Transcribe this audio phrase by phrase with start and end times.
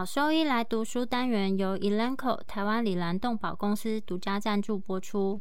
[0.00, 5.38] 好兽医来读书单元由 Elanco 台湾里兰动保公司独家赞助播出。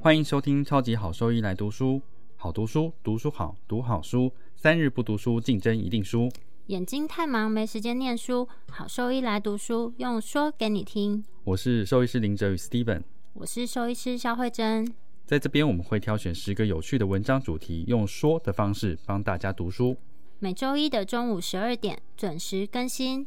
[0.00, 2.00] 欢迎收听超级好兽医来读书，
[2.36, 6.30] 好读书，读书好，读好书，三日不读书，竞争一定输。
[6.68, 11.22] 眼睛太忙没时间念书，好兽医来读书，用说给你听。
[11.44, 13.02] 我是兽医师林哲宇 Steven，
[13.34, 14.90] 我是兽医师肖慧珍。
[15.28, 19.94] 在这边我们会挑选十个有趣的文章主题，用说的方式帮大家读书。
[20.38, 23.26] 每周一的中午十二点准时更新。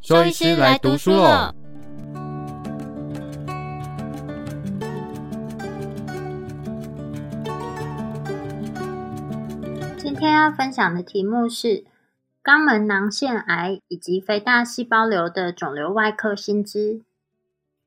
[0.00, 1.54] 周医师来读书喽。
[9.96, 11.84] 今天要分享的题目是
[12.42, 17.05] 肛门囊腺癌以及肥大细胞瘤的肿瘤外科新知。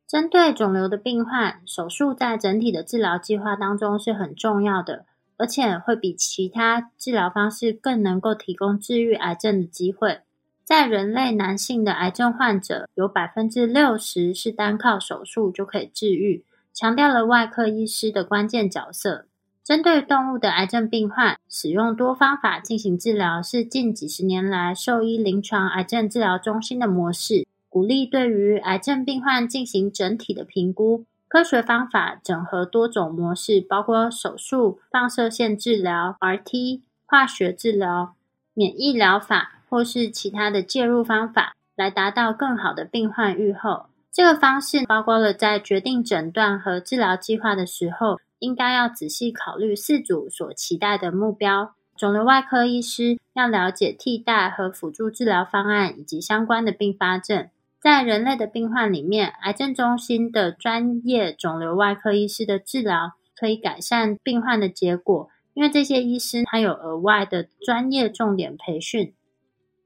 [0.09, 5.05] 针对肿瘤的病患，手术在整体的治疗计划当中是很重要的，
[5.37, 10.21] 而且会比其他治疗方式更能够提供治愈癌症的机会。
[10.63, 19.27] 在人类男性的癌症患者，有百分之六十是单靠手术就可以治愈，强调了外科医师的关键角色。
[19.63, 27.45] 针对动物的癌症病患，使用多方法进行治疗，是近几十年来兽医临床癌症治疗中心的模式。
[27.69, 38.15] 鼓励对于癌症病患进行整体的评估，科学方法整合多种模式，包括手术、放射线治疗、RT、化学治疗、
[38.55, 43.85] 免疫疗法或是其他的介入方法，来达到更好的病患预后。
[44.11, 51.75] 这个方式包括了在决定诊断和治疗计划的时候，应该要仔细考虑四组所期待的目标。
[51.95, 57.47] 肿瘤外科医师要了解替代和辅助治疗方案以及相关的并发症。
[57.81, 69.13] 在人类的病患里面，癌症中心的专业肿瘤外科医师的治疗可以改善病患的结果，因为这些医师他有额外的专业重点培训。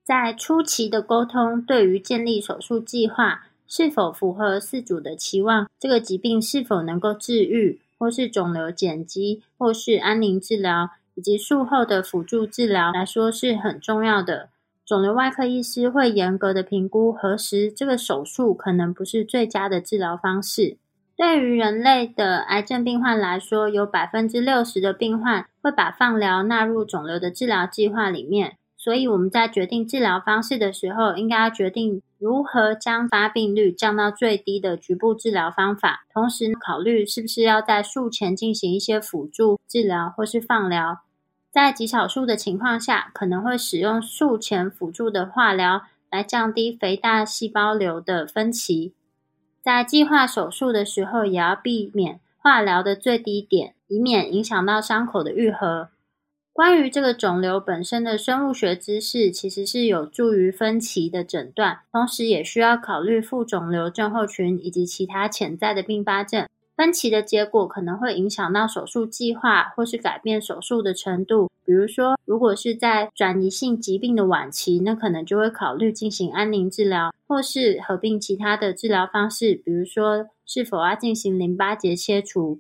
[0.04, 14.50] 在初期的沟通，对于建立手术计划是否符合四组的期望，这个疾病是否能够治愈，或是肿瘤减积，或是安宁治疗，以及术后的辅助治疗来说是很重要的。
[14.86, 20.78] 肿瘤外科医师会严格的评估核实这个手术可能不是最佳的治疗方式。
[21.16, 28.58] 对于人类的癌症病患来说，有百分之六十的病患会把放疗纳入肿瘤的治疗计划里面。
[28.76, 41.00] 所以我们在决定治疗方式的时候，应该要决定如何将发病率降到最低的局部治疗方法，同时考虑是不是要在术前进行一些辅助治疗或是放疗。
[41.54, 48.96] 在极少数的情况下，可能会使用术前辅助的化疗来降低肥大细胞瘤的分歧。
[49.62, 55.90] 在计划手术的时候，也要避免化疗的最低点，以免影响到伤口的愈合。
[56.52, 66.48] 关于这个肿瘤本身的生物学知识，其实是有助于分歧的诊断，同时也需要考虑副肿瘤症候群以及其他潜在的并发症。
[66.76, 71.50] 分歧的结果可能会影响到手术计划，或是改变手术的程度。
[71.66, 82.60] 比如说，如果是在转移性疾病的晚期，那可能就会考虑进行安宁治疗，或是合并其他的治疗方式，比如说是否要进行淋巴结切除。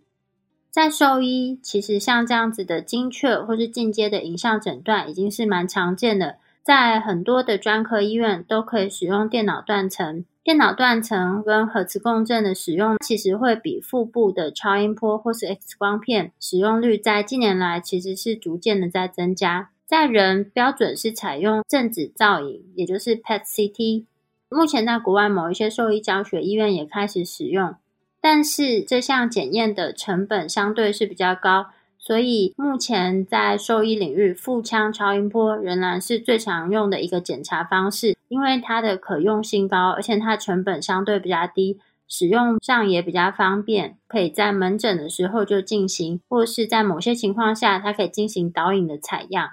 [0.72, 10.24] 在兽医，其实像这样子的精确或是进阶的影像诊断，已经是蛮常见的，在很多的专科医院都可以使用电脑断层。
[10.44, 19.70] 电脑断层跟核磁共振的使用，其实会比腹部的超音波或是 X 光片使用率，在近年来其实是逐渐的在增加。
[19.86, 24.06] 在人标准是采用正子造影，也就是 PET CT。
[24.50, 27.76] 目前在国外某一些兽医教学医院也开始使用，
[28.22, 31.68] 但是这项检验的成本相对是比较高。
[32.06, 49.52] 所以目前在兽医领域，腹腔超音波仍然是最常用的一个检查方式，因为它的可用性高，而且它成本相对比较低，使用上也比较方便，可以在门诊的时候就进行，或是在某些情况下，它可以进行导引的采样。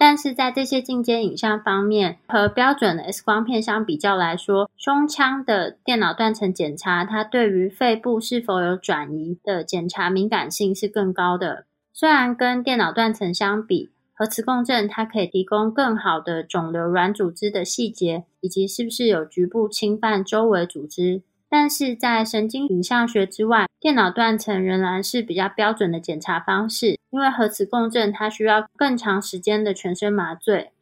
[0.00, 11.64] 但是在这些进阶影像方面，和标准的 X 光片相比较来说，胸腔的电脑断层检查，它对于肺部是否有转移的检查敏感性是更高的。
[11.92, 21.22] 虽然跟电脑断层相比，核磁共振它可以提供更好的肿瘤软组织的细节，以及是不是有局部侵犯周围组织。
[21.50, 30.72] 但是在神经影像学之外，电脑断层仍然是比较标准的检查方式，因为核磁共振它需要更长时间的全身麻醉。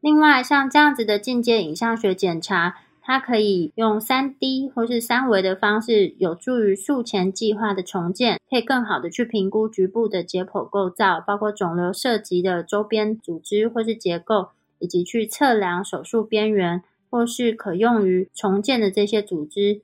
[0.00, 14.48] 另外，像这样子的进阶影像学检查，它可以用三 D 或是三维的方式，有助于术前计划的重建，可以更好的去评估局部的解剖构造，包括肿瘤涉及的周边组织或是结构，
[14.80, 19.82] 以及去测量手术边缘或是可用于重建的这些组织。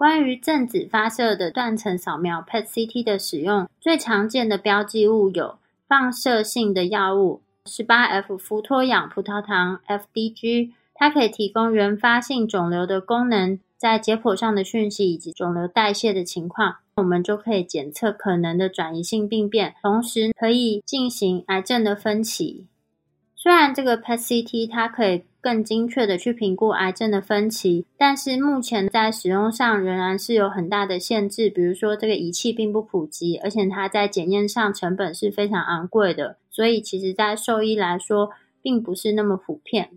[0.00, 10.70] 关于正子发射的断层扫描 （PET-CT） 的使用，最常见的标记物有放射性的药物十八 F 氟脱氧葡萄糖 （FDG）。
[10.94, 22.64] 它可以提供原发性肿瘤的功能，在解剖上的讯息以及肿瘤代谢的情况，我们就可以检测可能的转移性病变，同时可以进行癌症的分期。
[23.36, 39.90] 虽然这个 PET-CT 它可以更精确的去评估癌症的分期，但是目前在使用上仍然是有很大的限制，比如说这个仪器并不普及，而且它在检验上成本是非常昂贵的，所以其实在兽医来说并不是那么普遍。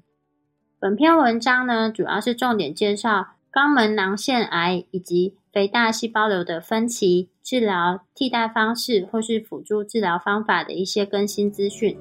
[0.79, 11.97] 本篇文章呢，主要是重点介绍肛门囊腺癌以及肥大细胞瘤的分期治疗、替代方式或是辅助治疗方法的一些更新资讯。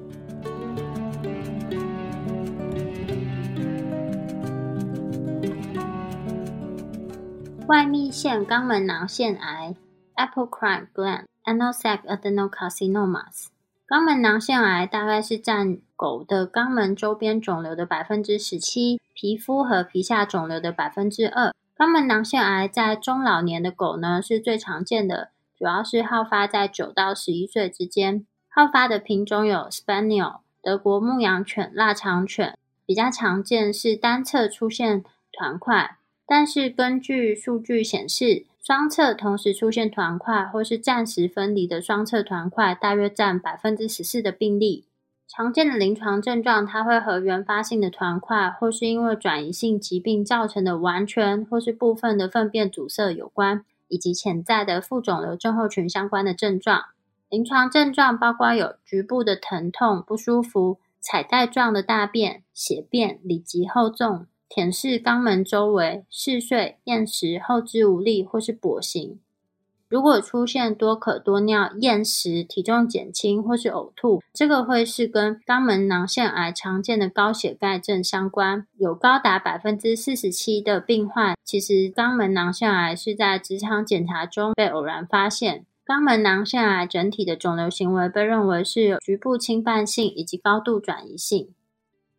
[7.65, 9.73] 外泌腺肛门囊腺癌
[10.15, 13.47] a p p l e c r a n e gland anal sac adenocarcinomas）。
[13.87, 21.53] 肛门囊腺癌大概是占狗的肛门周边肿瘤的百分之十七，皮肤和皮下肿瘤的百分之二。
[21.77, 28.25] 肛门囊腺癌在中老年的狗呢是最常见的，主要是好发在九到十一岁之间。
[28.49, 38.45] 好发的品种有 Spaniel 德国牧羊犬、腊肠犬，比较常见是单侧出现团块，但是根据数据显示。
[38.65, 44.85] 双侧同时出现团块，或是暂时分离的双侧团块，大约占百分之十四的病例。
[45.27, 56.85] 常见的临床症状，它会和原发性的团块，或是因为转移性疾病造成的完全或是部分的粪便阻塞有关，以及潜在的副肿瘤症候群相关的症状。
[57.27, 64.25] 临床症状包括有局部的疼痛、不舒服、彩带状的大便、血便、里急后重。
[64.53, 69.19] 舔舐肛门周围、嗜睡、厌食、后肢无力或是跛行。
[69.89, 78.67] 如果出现多渴多尿、厌食、体重减轻或是呕吐，这个会是跟肛门囊腺癌常见的高血钙症相关。
[78.77, 85.65] 有高达百分之四十七的病患，其实肛门囊腺癌是在直肠检查中被偶然发现。
[85.83, 91.49] 肛门囊腺癌整体的肿瘤行为被认为是有局部侵犯性以及高度转移性。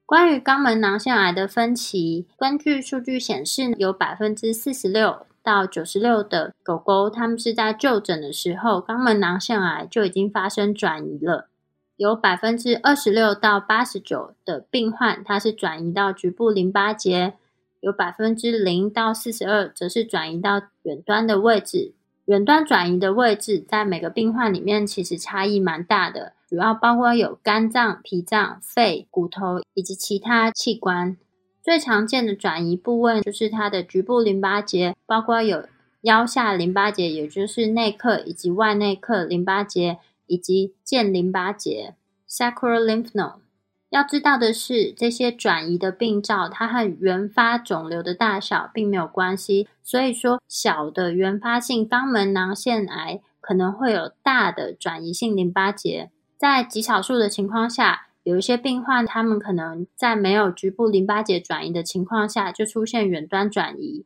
[0.07, 11.47] 关于肛门囊腺癌的分期，根据数据显示，有百分之四十六到九十六的狗狗，它们是在就诊的时候，肛门囊腺癌就已经发生转移了；
[11.97, 17.33] 有百分之二十六到八十九的病患，它是转移到局部淋巴结；
[17.81, 21.95] 有百分之零到四十二，则是转移到远端的位置。
[22.27, 26.33] 远端转移的位置，在每个病患里面其实差异蛮大的。
[26.49, 31.17] 主要包括有肝脏、脾脏、肺、骨头以及其他器官。
[31.63, 35.67] 最常见的转移部位就是它的局部淋巴结，包括有
[36.03, 41.95] 腰下淋巴结，也就是内侧以及外内侧淋巴结，以及腱淋巴结
[42.29, 43.41] （sacral lymph node）。
[43.95, 49.69] 要知道的是，这些转移的病灶，它和原发肿瘤的大小并没有关系。
[49.85, 56.11] 所以说，小的原发性肛门囊腺癌可能会有大的转移性淋巴结。
[56.37, 64.05] 在极少数的情况下，有一些病患，他们可能在没有局部淋巴结转移的情况下，就出现远端转移。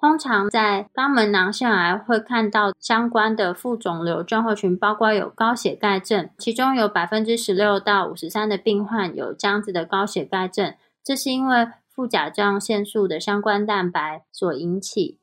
[0.00, 15.18] 通常在肛门囊腺癌会看到相关的副肿瘤症候群，包括有高血钙症，其中有百分之十六到五十三的病患有这样子的高血钙症，这是因为副甲状腺素的相关蛋白所引起。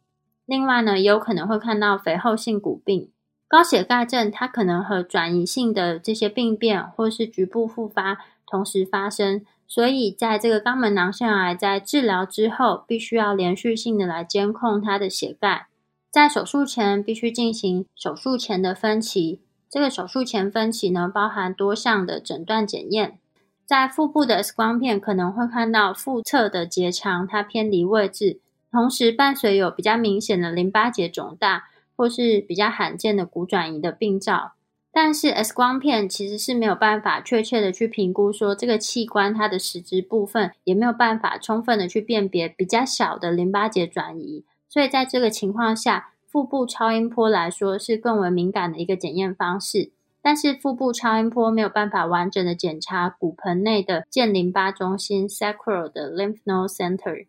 [0.45, 3.09] 另外呢，也有可能会看到肥厚性骨病。
[3.47, 15.67] 高血钙症，它可能和转移性的这些病变或是局部复发同时发生，所以在这个肛门囊腺癌在治疗之后，必须要连续性的来监控它的血钙。
[16.09, 23.19] 在手术前必须进行手术前的分期，这个手术前分期呢，包含多项的诊断检验。
[23.65, 28.39] 在腹部的 X 光片可能会看到腹侧的结肠它偏离位置，
[28.71, 31.65] 同时伴随有比较明显的淋巴结肿大。
[31.97, 34.51] 或是比较罕见的骨转移的病灶，
[34.97, 49.91] 但是 X 光片其实是没有办法确切的去评估说这个器官它的实质部分，也没有办法充分的去辨别比较小的淋巴结转移，所以在这个情况下，腹部超音波来说是更为敏感的一个检验方式。
[50.21, 57.27] 但是腹部超音波没有办法完整的检查骨盆内的间淋巴中心 （sacral 的 lymph node center）。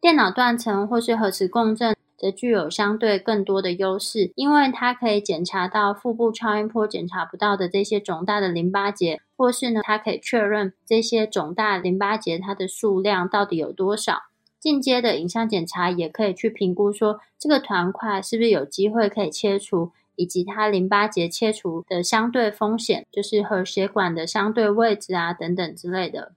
[0.00, 14.22] 电脑断层或是核磁共振则具有相对更多的优势，因为它可以检查到腹部超音波检查不到的这些肿大的淋巴结，或是呢，它可以确认这些肿大淋巴结它的数量到底有多少。
[14.60, 26.34] 进阶的影像检查也可以去评估说这个团块是不是有机会可以切除，以及它淋巴结切除的相对风险，就是和血管的相对位置啊等等之类的。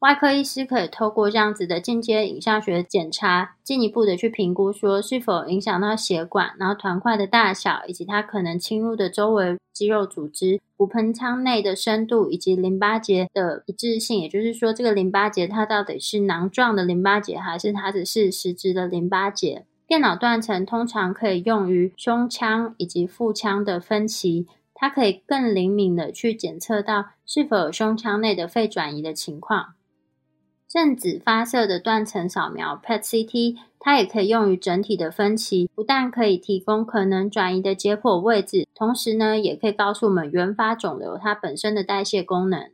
[0.00, 14.20] 外科医师可以透过这样子的间接影像学检查，进一步的去评估说是否影响到血管，然后团块的大小，以及它可能侵入的周围肌肉组织、骨盆腔内的深度，以及淋巴结的一致性。
[14.20, 19.64] 也就是说，这个淋巴结它到底是囊状的淋巴结，还是它只是实质的淋巴结？
[19.86, 29.75] 电脑断层通常可以用于胸腔以及腹腔的分期，它可以更灵敏的去检测到是否有胸腔内的肺转移的情况。
[30.68, 42.68] 正子发射的断层扫描 （PET-CT），它也可以用于整体的分期，不但可以提供可能转移的解剖位置，同时呢，也可以告诉我们原发肿瘤它本身的代谢功能。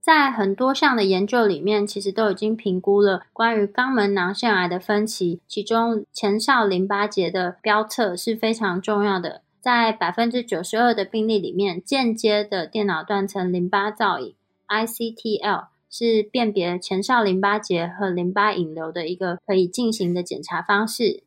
[0.00, 9.42] 在很多项的研究里面，其实都已经评估了关于肛门囊腺癌的分期，其中前哨淋巴结的标测是非常重要的。
[9.60, 14.34] 在百分之九十二的病例里面，间接的电脑断层淋巴造影
[14.68, 15.66] （ICTL）。
[15.90, 21.24] 是辨别前哨淋巴结和淋巴引流的一个可以进行的检查方式。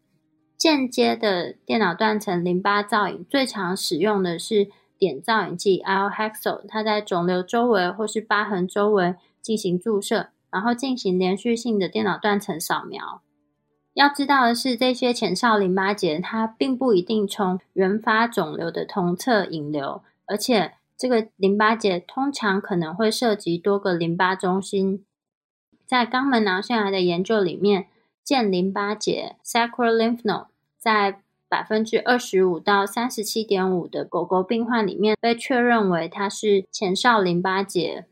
[0.57, 13.21] 间接的电脑断层淋巴造影最常使用的是碘造影剂 i o h e x o 它在肿瘤周围或是疤痕周围进行注射，然后进行连续性的电脑断层扫描。
[13.93, 20.75] 要知道的是，这些前哨淋巴结它并不一定从原发肿瘤的同侧引流，而且。
[21.03, 25.05] 这个淋巴结通常可能会涉及多个淋巴中心。
[25.85, 27.87] 在肛门囊腺癌的研究里面，
[28.23, 30.45] 间淋巴结 （sacral lymph node）
[30.77, 31.19] 在
[31.49, 38.05] 百分之二十五到三十七点五的狗狗病患里面被确认为它是前哨淋巴结。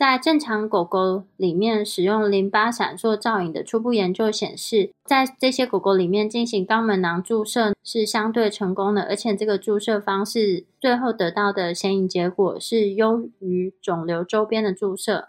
[0.00, 15.28] 在正常狗狗里面使用淋巴闪烁造影的初步研究显示，在这些狗狗里面进行肛门囊注射是相对成功的，而且这个注射方式最后得到的显影结果是优于肿瘤周边的注射。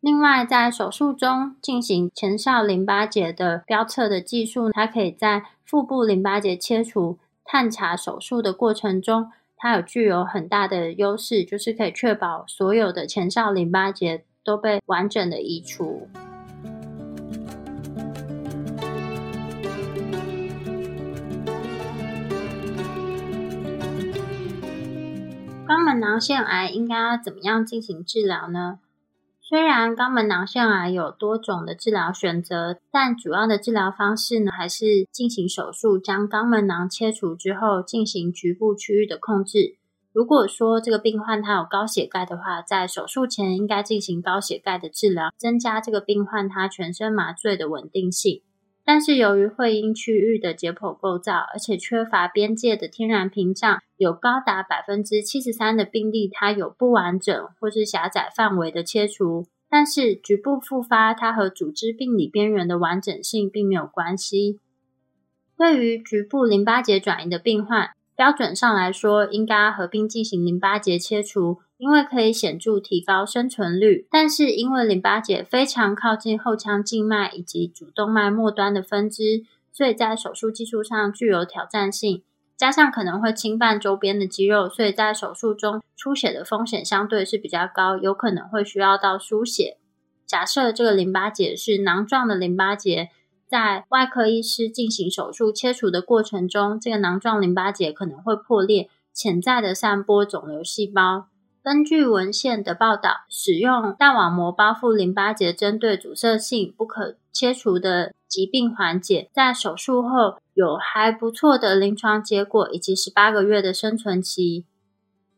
[0.00, 9.30] 另外，在手术中进行前哨淋巴结的标测的技术，它可以在腹部淋巴结切除探查手术的过程中。
[9.62, 16.08] 它有具有很大的优势，就是可以确保所有的前哨淋巴结都被完整的移除。
[25.66, 28.78] 肛门囊腺癌应该要怎么样进行治疗呢？
[29.50, 39.74] 虽然肛门囊腺癌有多种的治疗选择，但主要的治疗方式呢，还是进行手术，将肛门囊切除之后，进行局部区域的控制。
[40.12, 48.42] 如果说这个病患他有高血钙的话，在手术前应该进行高血钙的治疗，增加这个病患他全身麻醉的稳定性。
[48.92, 59.46] 但是由于会阴区域的解剖构造，而且缺乏边界的天然屏障，有高达百分之七十三的病例，它有不完整或是狭窄范围的切除。
[59.68, 64.58] 但是局部复发，它和组织病理边缘的完整性并没有关系。
[65.56, 71.60] 对于局部淋巴结转移的病患，标准上来说，应该合并进行淋巴结切除。
[71.78, 82.22] 因为可以显著提高生存率，但是因为淋巴结非常靠近后腔静脉以及主动脉末端的分支，所以在手术技术上具有挑战性。
[82.58, 89.78] 加上可能会侵犯周边的肌肉，所以在手术中出血的风险相对是比较高，有可能会需要到输血。
[90.26, 93.08] 假设这个淋巴结是囊状的淋巴结，
[93.50, 101.26] 在外科医师进行手术切除的过程中，这个囊状淋巴结可能会破裂，潜在的散播肿瘤细胞。
[101.60, 114.64] 根据文献的报道，使用大网膜包覆淋巴结，针对阻塞性不可切除的疾病缓解，在手术后有还不错的临床结果，以及十八个月的生存期。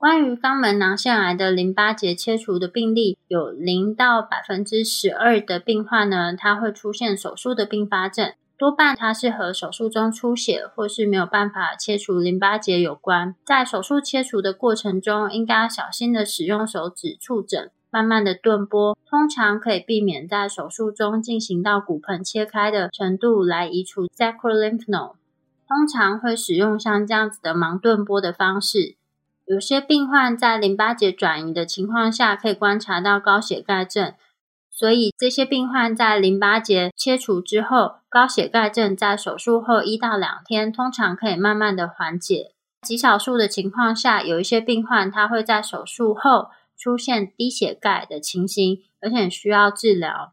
[0.03, 8.33] 关于肛门囊腺癌的淋巴结切除的病例，有零到百分之十二的病患呢，它会出现手术的并发症。
[8.59, 13.37] 多半它是和手术中出血或是没有办法切除淋巴结有关。
[13.47, 25.15] 在手术切除的过程中，应该小心的使用手指触诊，慢慢的钝波，通常可以避免在手术中进行到骨盆切开的程度来移除 sacral lymph node。
[25.69, 28.97] 通常会使用像这样子的盲钝波的方式。
[29.45, 34.15] 有些病患在淋巴结转移的情况下，可以观察到高血钙症。
[34.71, 42.53] 所以这些病患在淋巴结切除之后，高血钙症在手术后一到两天，通常可以慢慢的缓解。
[42.81, 50.33] 极少数的情况下，有一些病患他会在手术后出现低血钙的情形，而且需要治疗。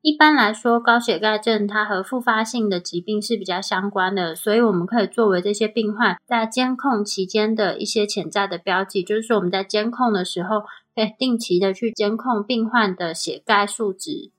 [0.00, 10.60] 一般来说，高血钙症它和复发性的疾病是比较相关的，所以我们可以作为这些病患在监控期间的一些潜在的标记，就是说我们在监控的时候，
[10.94, 14.30] 可以定期的去监控病患的血钙数值。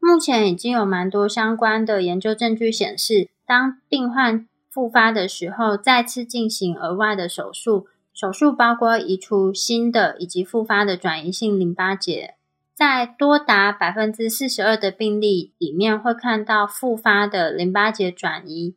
[0.00, 12.34] 目前已经有蛮多相关的研究证据显示，当病患复发的时候，再次进行额外的手术，手术包括移除新的以及复发的转移性淋巴结。
[12.74, 18.74] 在多达百分之四十二的病例里面，会看到复发的淋巴结转移。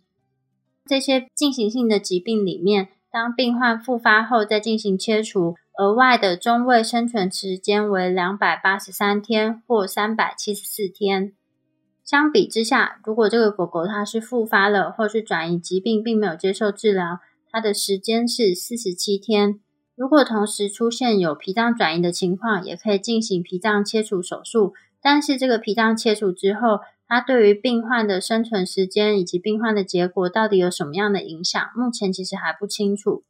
[0.86, 11.34] 这些进行性的疾病里面，当病患复发后再进行切除，额外的中位生存时间为两百八十三天或三百七十四天。
[12.06, 17.20] 相比之下，如果这个狗狗它是复发了或是转移疾病，并没有接受治疗，
[17.52, 19.60] 它的时间是四十七天。
[19.98, 24.76] 如果同时出现有脾脏转移的情况，也可以进行脾脏切除手术。
[25.02, 33.24] 但是这个脾脏切除之后，它对于病患的生存时间以及病患的结果到底有什么样的影响，目前其实还不清楚。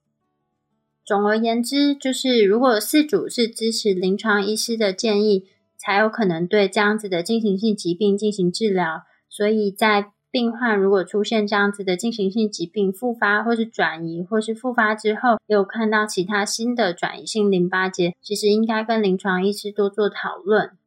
[1.05, 5.45] 总而言之，就是如果饲主是支持临床医师的建议，
[5.77, 9.03] 才有可能对这样子的进行性疾病进行治疗。
[9.29, 20.77] 所以在病患如果出现这样子的进行性疾病复发，或是转移，或是复发之后有看到其他新的转移性淋巴结，其实应该跟临床医师多做讨论。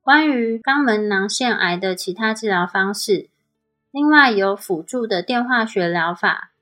[0.00, 3.28] 关于肛门囊腺癌的其他治疗方式，
[3.90, 6.52] 另外有辅助的电化学疗法，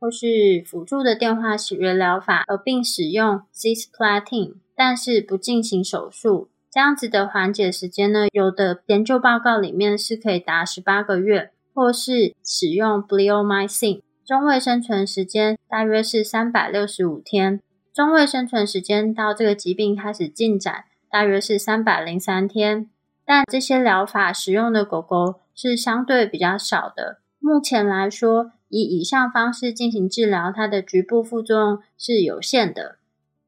[0.00, 6.48] 或是辅助的电化学疗法，而并使用 cisplatin，但是不进行手术。
[6.76, 17.62] 这样子的缓解时间呢，有的研究报告里面是可以达十八个月，或是使用 bleomycin，中位生存时间大约是三百六十五天，
[17.94, 22.90] 中位生存时间到这个疾病开始进展大约是三百零三天。
[23.24, 27.20] 但这些疗法使用的狗狗是相对比较少的。
[27.38, 32.98] 目前来说，以以上方式进行治疗，它的局部副作用是有限的。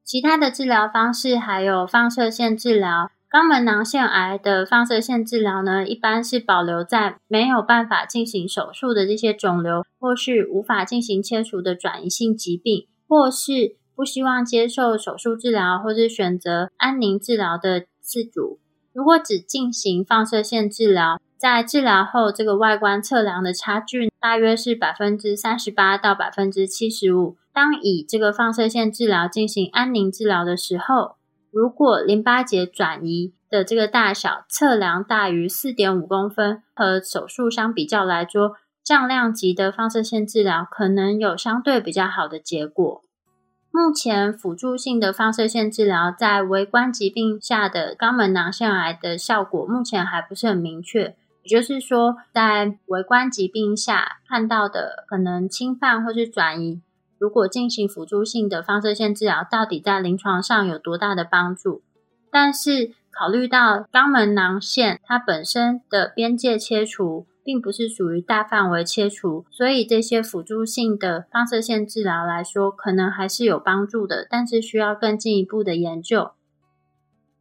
[0.03, 3.11] 其他的治疗方式还有放射线治疗。
[3.31, 18.59] 肛门囊腺癌的放射线治疗呢，一般是保留在没有办法进行手术的这些肿瘤，或是无法进行切除的转移性疾病，或是不希望接受手术治疗，或是选择安宁治疗的饲主。
[18.93, 27.37] 如果只进行放射线治疗，在治疗后这个外观测量的差距大约是百分之三十八到百分之七十五。
[27.53, 31.18] 当以这个放射线治疗进行安宁治疗的时候，
[31.51, 43.03] 如果淋巴结转移的这个大小测量大于四点五公分，和手术相比较来说，降量级的放射线治疗可能有相对比较好的结果。
[43.71, 56.81] 目前辅助性的放射线治疗在微观疾病下的肛门囊腺癌的效果目前还不是很明确，也就是说，在微观疾病下看到的可能侵犯或是转移。
[57.19, 61.83] 如果进行辅助性的放射线治疗，到底在临床上有多大的帮助？
[62.31, 76.31] 但是考虑到肛门囊腺它本身的边界切除并不是属于大范围切除，所以这些辅助性的放射线治疗来说，可能还是有帮助的，但是需要更进一步的研究。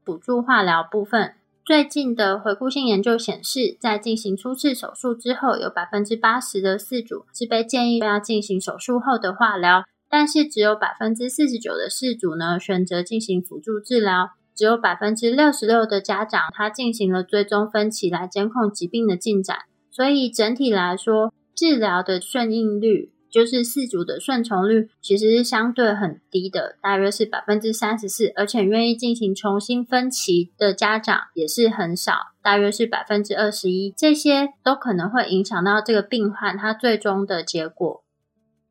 [0.05, 1.35] 辅助化疗部分。
[1.69, 19.59] 最近的回顾性研究显示，在进行初次手术之后，有百分之八十的四主是被建议要进行手术后的化疗，但是只有百分之四十九的四主呢选择进行辅助治疗，只有百分之六十六的家长他进行了追踪分期来监控疾病的进展，
[19.91, 23.13] 所以整体来说，治疗的顺应率。
[23.31, 33.95] 就是四组的顺从率其实是相对很低的，大约是百分之三十四，而且愿意进行重新分期的家长也是很少，大约是百分之二十一。
[33.97, 38.03] 这些都可能会影响到这个病患他最终的结果。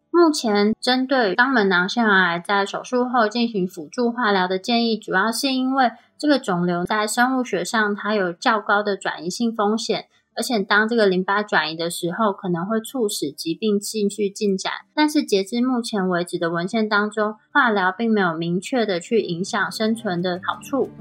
[0.09, 10.07] 目前针对肛门囊腺癌在手术后进行辅助化疗的建议，主要是因为这个肿瘤在生物学上它有较高的转移性风险。
[10.37, 14.71] 而且，当这个淋巴转移的时候，可能会促使疾病继续进展。
[14.93, 20.91] 但是，截至目前为止的文献当中，化疗并没有明确的去影响生存的好处。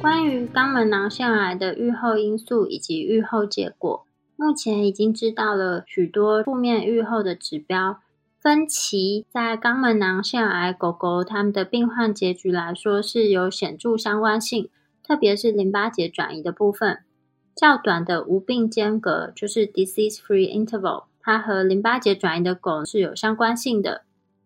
[0.00, 4.04] 关于肛门囊腺癌的预后因素以及预后结果。
[4.34, 8.00] 目前已经知道了许多负面预后的指标。
[8.48, 14.70] 分歧在肛门囊腺癌狗狗它们的病患结局来说是有显著相关性，
[15.06, 17.00] 特别是淋巴结转移的部分。
[17.54, 24.04] 较短的无病间隔就是 disease-free interval，它和淋巴结转移的狗是有相关性的。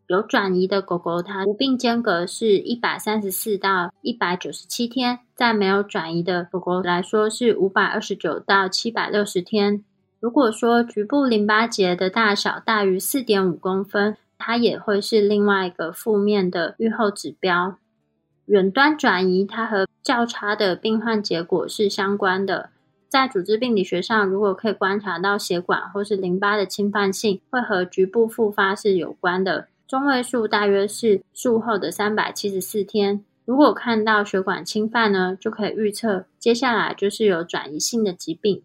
[0.08, 9.84] 有转移的狗狗，它无病间隔是一百三十四到一百九十七天；在没有转移的狗狗来说是五百二十九到七百六十天。
[10.22, 17.76] 如果说局部淋巴结的大小大于四点五公分，它也会是另外一个负面的预后指标。
[18.44, 22.70] 远端转移，它和较差的病患结果是相关的。
[23.08, 29.66] 在组织病理学上，如果可以观察到血管或是淋巴的侵犯性，会和局部复发是有关的。
[29.88, 33.24] 中位数大约是术后的三百七十四天。
[33.44, 38.62] 如果看到血管侵犯呢，就可以预测接下来就是有转移性的疾病。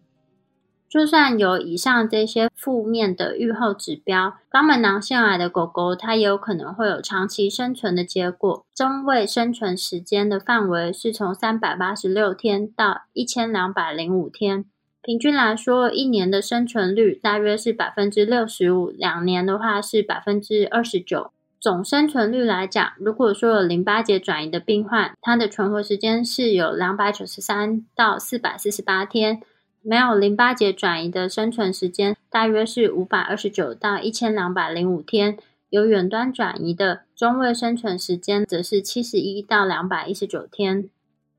[0.88, 8.64] 就算有以上这些负面的预后指标，肛门囊腺癌的狗狗，它也有可能会有长期生存的结果。
[8.74, 14.64] 中位生存时间的范围是从三百八十六天到一千两百零五天，
[15.02, 21.30] 平均来说，一年的生存率大约是百分之六十五，两年的话是百分之二十九。
[21.60, 29.42] 总生存率来讲，如果说有淋巴结转移的病患，它的存活时间是有两百九十三到四百四十八天。
[29.82, 35.38] 没有淋巴结转移的生存时间大约是五百二十九到一千两百零五天，
[35.70, 40.90] 有远端转移的中位生存时间则是七十一到两百一十九天。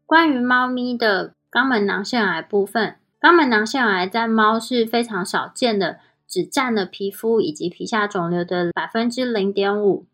[0.05, 10.05] 关于猫咪的肛门囊腺癌部分，肛门囊腺癌在猫是非常少见的，只占了皮肤以及皮下肿瘤的百分之零点五。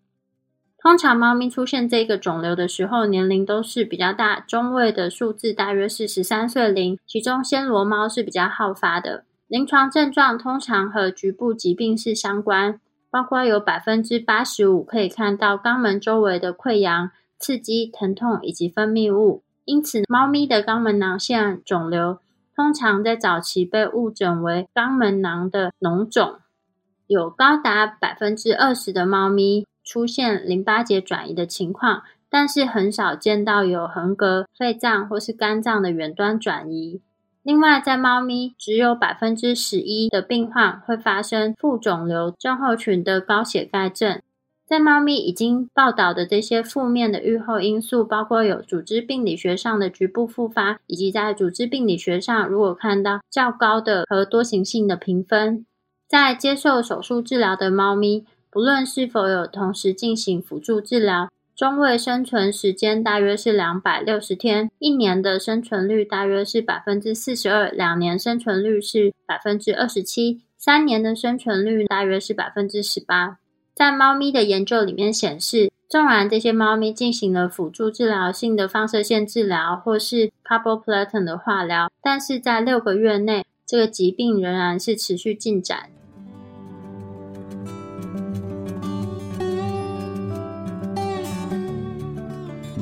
[0.86, 7.00] 通常猫咪出现这个肿瘤的时候，年龄都是比较大，中位的数字大约是十三岁龄。
[7.08, 9.24] 其中暹罗猫是比较好发的。
[9.48, 19.42] 临床症状通常和局部疾病是相关，包括有百分之八十五可以看到肛门周围的溃疡、刺激、疼痛以及分泌物。
[19.64, 22.20] 因此，猫咪的肛门囊腺肿瘤
[22.56, 26.36] 通常在早期被误诊为肛门囊的脓肿。
[27.08, 29.66] 有高达百分之二十的猫咪。
[29.86, 37.00] 出现淋巴结转移的情况，但是很少见到有横膈、肺脏或是肝脏的远端转移。
[37.44, 44.20] 另外，在猫咪只有百分之十一的病患会发生副肿瘤症候群的高血钙症。
[44.66, 55.68] 在猫咪已经报道的这些负面的预后因素，包括有组织病理学上的局部复发，以及在组织病理学上如果看到较高的和多形性的评分，
[56.10, 58.26] 在接受手术治疗的猫咪。
[58.56, 73.40] 不论是否有同时进行辅助治疗，中位生存时间大约是两百六十天，一年的生存率大约是百分之四十二，两年生存率是百分之二十七，三年的生存率大约是百分之十八。
[73.76, 85.90] 在猫咪的研究里面显示，纵然这些猫咪进行了辅助治疗性的放射线治疗或是 carboplatin 的化疗，但是在六个月内，这个疾病仍然是持续进展。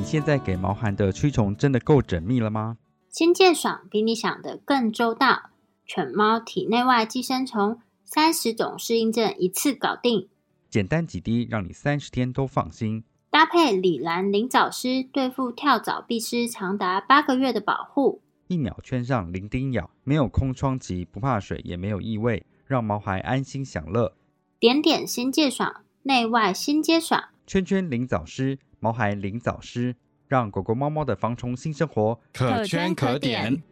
[0.04, 2.76] 现在给毛孩的驱虫真的够缜密了吗？
[3.10, 5.50] 新界爽比你想的更周到，
[5.86, 10.28] 犬猫体内外寄生虫三十种适应症一次搞定，
[10.70, 13.02] 简单几滴让你三十天都放心。
[13.30, 18.20] 搭配李兰灵藻丝，对付跳蚤必虱长达八个月的保护。
[18.46, 24.14] 一秒圈上零叮咬，没有空窗期，不怕水，也没有异味，让毛孩安心享乐。
[24.60, 27.24] 点点新界爽，内外新皆爽。
[27.46, 29.96] 圈圈灵藻丝，毛孩灵藻丝。
[30.28, 33.62] 让狗狗、猫猫的防虫新生活可圈可点。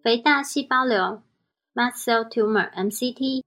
[0.00, 1.22] 肥大细胞瘤
[1.74, 3.42] （Mast Cell Tumor，MCT）。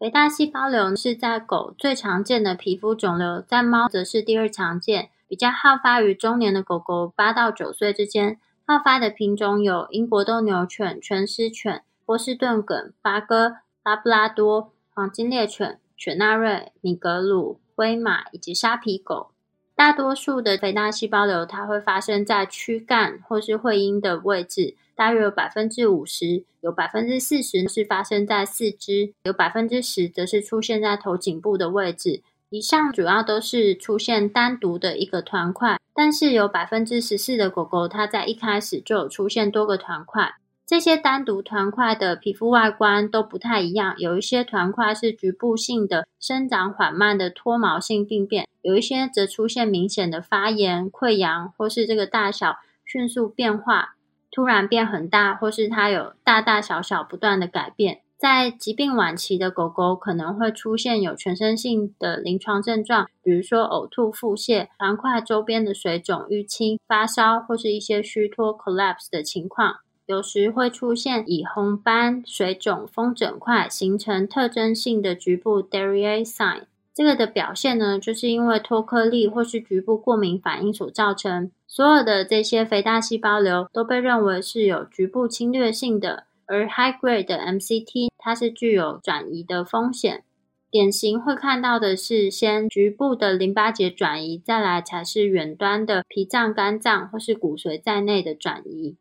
[0.00, 8.40] 肥大细胞瘤是在狗最常见的皮肤肿瘤，在猫则是第二常见，比较好发于中年的狗狗，八到九岁之间。
[8.66, 13.56] 好发的品种有英国斗牛犬、全狮犬、波士顿梗、八哥。
[13.84, 19.32] 拉布拉多、黄金猎犬、雪纳瑞、米格鲁、威马以及沙皮狗，
[19.76, 32.22] 大多数的肥大细胞瘤，它会发生在躯干或是会阴的位置，大约有百分之五十，有百分之四十是发生在四肢，有百分之十则是出现在头颈部的位置。
[32.48, 40.36] 以上主要都是出现单独的一个团块，但是有百分之十四的狗狗，它在一开始就有出现多个团块。
[40.66, 53.96] 这些单独团块的皮肤外观都不太一样，有一些团块是局部性的生长缓慢的脱毛性病变，有一些则出现明显的发炎、溃疡，或是这个大小迅速变化，
[54.30, 58.00] 突然变很大，或是它有大大小小不断的改变。
[58.16, 69.83] 在疾病晚期的狗狗可能会出现有全身性的临床症状，比如说呕吐、腹泻、团块周边的水肿、淤青、发烧，或是一些虚脱 （collapse） 的情况。
[70.06, 76.64] 有时会出现以红斑、水肿、风疹块形成特征性的局部 d a r i e sign。
[76.92, 81.50] 这个的表现呢，就是因为脱颗粒或是局部过敏反应所造成。
[81.66, 90.22] 所有的这些肥大细胞瘤都被认为是有局部侵略性的，而 high grade 的 MCT 它是具有转移的风险。
[90.70, 98.96] 典型会看到的是先局部的淋巴结转移，再来才是远端的脾脏、肝脏或是骨髓在内的转移。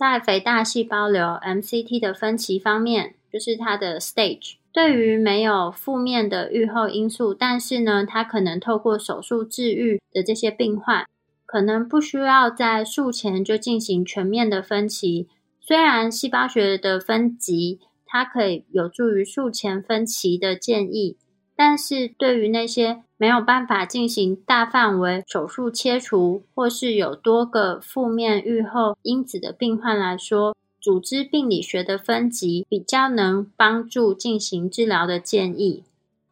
[0.00, 4.54] 在肥大细胞瘤 MCT 的分期方面，就是它的 stage。
[4.72, 11.04] 对于没有负面的预后因素，但是呢，它可能透过手术治愈的这些病患，
[11.44, 15.28] 可能不需要在术前就进行全面的分期。
[15.60, 21.18] 虽然细胞学的分级，它可以有助于术前分期的建议。
[21.62, 35.82] 但是对于那些没有办法进行大范围手术切除，或是有多个负面预后因子的病患来说，组织病理学的分级比较能帮助进行治疗的建议。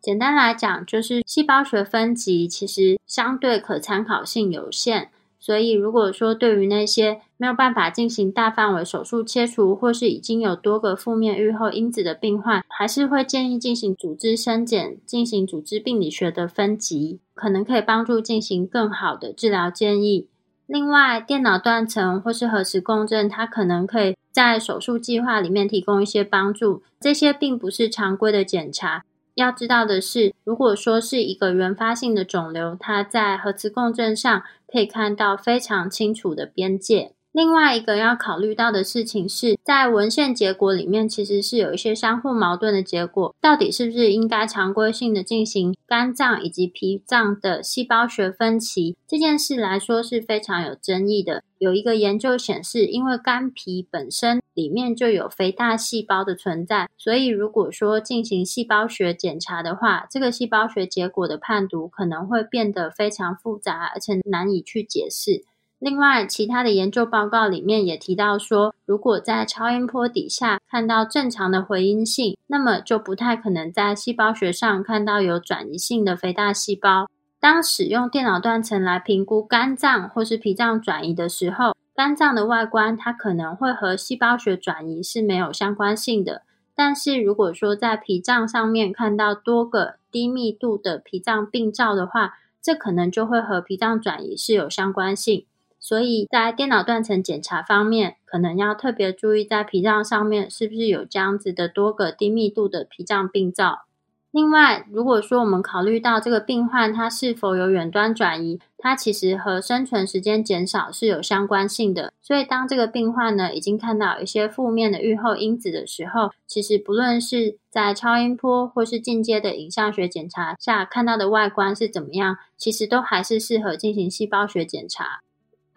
[0.00, 5.10] 简单来讲，就是细胞学分级其实相对可参考性有限。
[5.40, 20.28] 所以，如果说对于那些没有办法进行大范围手术切除，或是已经有多个负面预后因子的病患，还是会建议进行组织生检，进行组织病理学的分级，可能可以帮助进行更好的治疗建议。
[20.66, 26.82] 另外，电脑断层或是核磁共振，它可能可以在手术计划里面提供一些帮助。
[27.00, 29.02] 这些并不是常规的检查。
[29.38, 37.12] 要知道的是，如果说是一个原发性的肿瘤，它在核磁共振上可以看到非常清楚的边界。
[37.32, 43.34] 另外一个要考虑到的事情是，在文献结果里面，其实是有一些相互矛盾的结果。
[43.40, 51.44] 到底是不是应该常规性的进行肝脏以及脾脏的细胞学分期这件事来说是非常有争议的。
[51.58, 65.44] 有一个研究显示，因为肝脾本身里面就有肥大细胞的存在，所以如果说进行细胞学检查的话，这个细胞学结果的判读可能会变得非常复杂，而且难以去解释。
[65.80, 77.08] 另外，其他的研究报告里面也提到说，如果在超音波底下看到正常的回音性，那么就不太可能在细胞学上看到有转移性的肥大细胞。
[77.38, 86.42] 当使用电脑断层来评估肝脏或是脾脏转移的时候，肝脏的外观它可能会和细胞学转移是没有相关性的。
[86.74, 95.44] 但是如果说在脾脏上面看到多个低密度的脾脏病灶的话，这可能就会和脾脏转移是有相关性。
[95.80, 103.84] 所以在电脑断层检查方面，可能要特别注意在脾脏上面是不是有这样子的多个低密度的脾脏病灶。
[104.30, 112.12] 另外，如果说我们考虑到这个病患他是否有远端转移，它其实和生存时间减少是有相关性的。
[112.20, 125.22] 所以，当这个病患呢已经看到一些负面的预后因子的时候，其实不论是在超音波或是进阶的影像学检查下看到的外观是怎么样，其实都还是适合进行细胞学检查。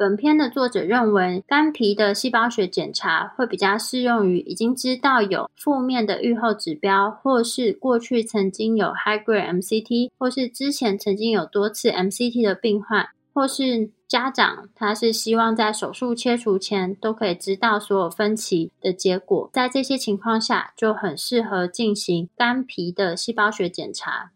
[0.02, 24.32] 本片的作者认为，肝皮的细胞学检查会比较适用于已经知道有负面的预后指标，或是过去曾经有 high grade MCT，或是之前曾经有多次 MCT 的病患，或是家长他是希望在手术切除前都可以知道所有分期的结果，在这些情况下就很适合进行肝皮的细胞学检查。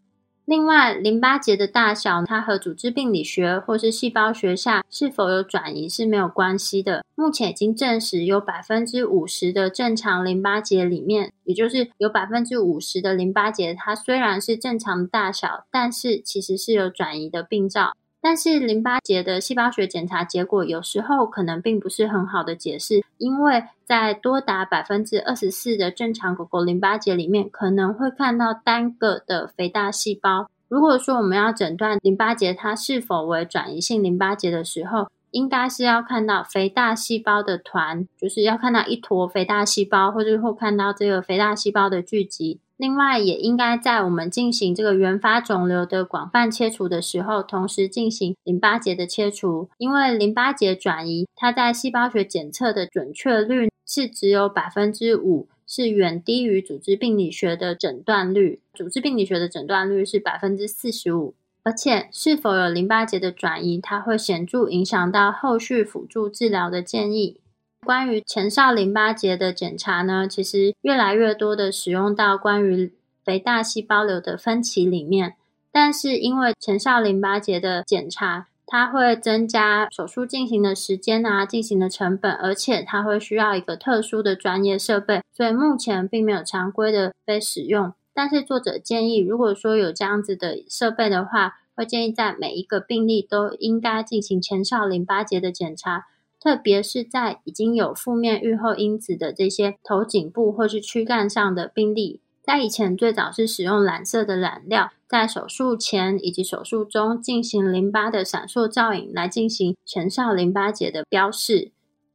[0.45, 7.03] 另外，淋巴结的大小，它和组织病理学或是细胞学下是否有转移是没有关系的。
[7.15, 17.93] 目前已经证实，有百分之五十的正常淋巴结里面，也就是有百分之五十的淋巴结，它虽然是正常大小，但是其实是有转移的病灶。
[18.25, 30.49] 但是淋巴结的细胞学检查结果有时候可能并不是很好的解释，因为在多达百分之二十四的正常狗狗淋巴结里面，可能会看到单个的肥大细胞。
[30.67, 42.59] 如果说我们要诊断淋巴结它是否为转移性淋巴结的时候，应该是要看到肥大细胞的团，就是要看到一坨肥大细胞，或者会看到这个肥大细胞的聚集。
[42.77, 58.59] 另外，也应该在我们进行这个原发肿瘤的广泛切除的时候，同时进行淋巴结的切除，因为淋巴结转移，它在细胞学检测的准确率是只有百分之五，是远低于组织病理学的诊断率。
[58.73, 61.33] 组织病理学的诊断率是百分之四十五，
[61.63, 67.39] 而且是否有淋巴结的转移，它会显著影响到后续辅助治疗的建议。
[67.85, 72.91] 关于前哨淋巴结的检查呢，其实越来越多的使用到关于
[73.23, 75.35] 肥大细胞瘤的分期里面，
[75.71, 87.93] 但是因为前哨淋巴结的检查，它会增加手术进行的时间啊，进行的成本，而且它会需要一个特殊的专业设备，所以目前并没有常规的被使用。
[88.15, 96.05] 但是作者建议，如果说有这样子的设备的话，会建议在每一个病例都应该进行前哨淋巴结的检查。
[96.45, 111.71] 特别是在已经有负面预后因子的这些头颈部或是躯干上的病例，在以前最早是使用蓝色的染料，在手术前以及手术中进行淋巴的闪烁造影来进行前哨淋巴结的标示。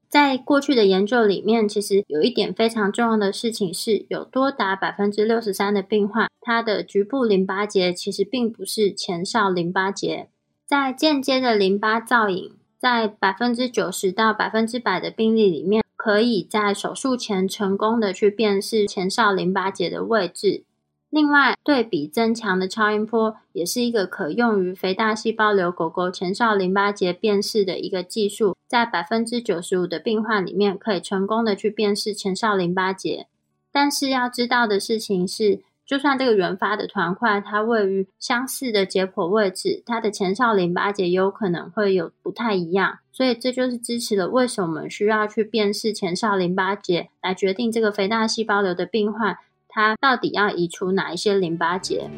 [0.09, 10.29] 在过去的研究里面，其实有一点非常重要的事情是，有多达百分之六十三的病患，他的局部淋巴结其实并不是前哨淋巴结，
[10.64, 12.53] 在间接的淋巴造影。
[12.81, 20.64] 在百分之九十到百分之百的病例里面，可以在手术前成功的去辨识前哨淋巴结的位置。
[21.11, 33.27] 另外，对比增强的超音波也是一个可用于肥大细胞瘤狗狗前哨淋巴结辨识的一个技术，在百分之九十五的病患里面，可以成功的去辨识前哨淋巴结。
[33.71, 35.61] 但是要知道的事情是。
[35.90, 52.09] 就算这个原发的团块，它位于相似的解剖位置，它的前哨淋巴结有可能会有不太一样，所以这就是支持了为什么我们需要去辨识前哨淋巴结，来决定这个肥大细胞瘤的病患，他到底要移除哪一些淋巴结。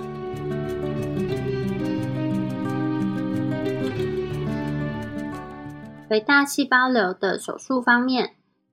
[6.11, 8.33] 肥大细胞瘤的手术方面，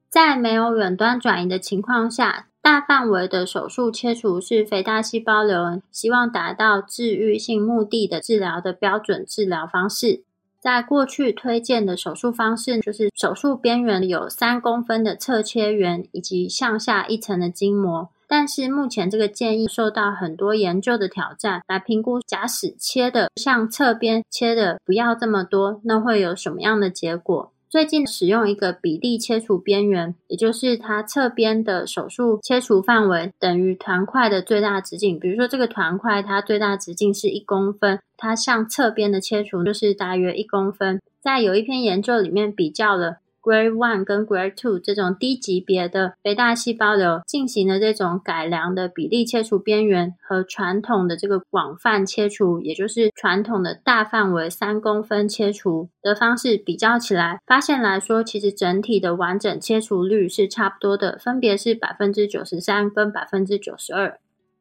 [0.09, 2.47] 在没有远端转移的情况下。
[2.61, 10.23] 大范围的手术切除是肥大细胞瘤希望达到治愈性目的的治疗的标准治疗方式。
[10.59, 18.09] 在过去推荐的手术方式，就是手术边缘有三公分的侧切缘以及向下一层的筋膜。
[18.27, 27.51] 但是目前这个建议受到很多研究的挑战，来评估假使切的向侧边切的不要这么多，那会有什么样的结果？
[27.69, 35.19] 最近使用一个比例切除边缘，也就是它侧边的手术切除范围等于团块的最大直径。
[35.19, 40.99] 比如说这个团块它最大直径是一公分，它向侧边的切除就是大约一公分。
[41.21, 43.17] 在有一篇研究里面比较了。
[43.41, 64.19] Grade One 跟 Grade Two 这种低级别的肥大细胞瘤进行的这种改良的比例切除边缘和传统的这个广泛切除，也就是传统的大范围三公分切除的方式比较起来，发现来说，其实整体的完整切除率是差不多的，分别是百分之九十三跟百分之九十二。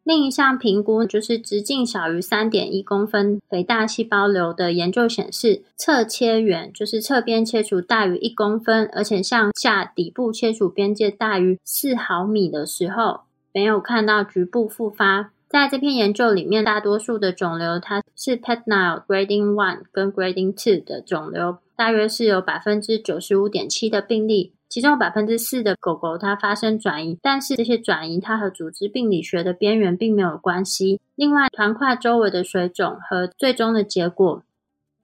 [0.09, 13.21] 另一项评估就是直径小于三点一公分肥大细胞瘤的研究显示，侧切缘就是侧边切除大于一公分，而且向下底部切除边界大于四毫米的时候，
[13.53, 15.31] 没有看到局部复发。
[15.47, 24.55] 在这篇研究里面，大多数的肿瘤它是 Petnile Grading One 跟 Grading Two 的肿瘤，大约是有百分之九十五点七的病例。
[24.69, 31.01] 其中百分之四的狗狗它发生转移，但是这些转移它和组织病理学的边缘并没有关系。
[31.15, 34.43] 另外，团块周围的水肿和最终的结果。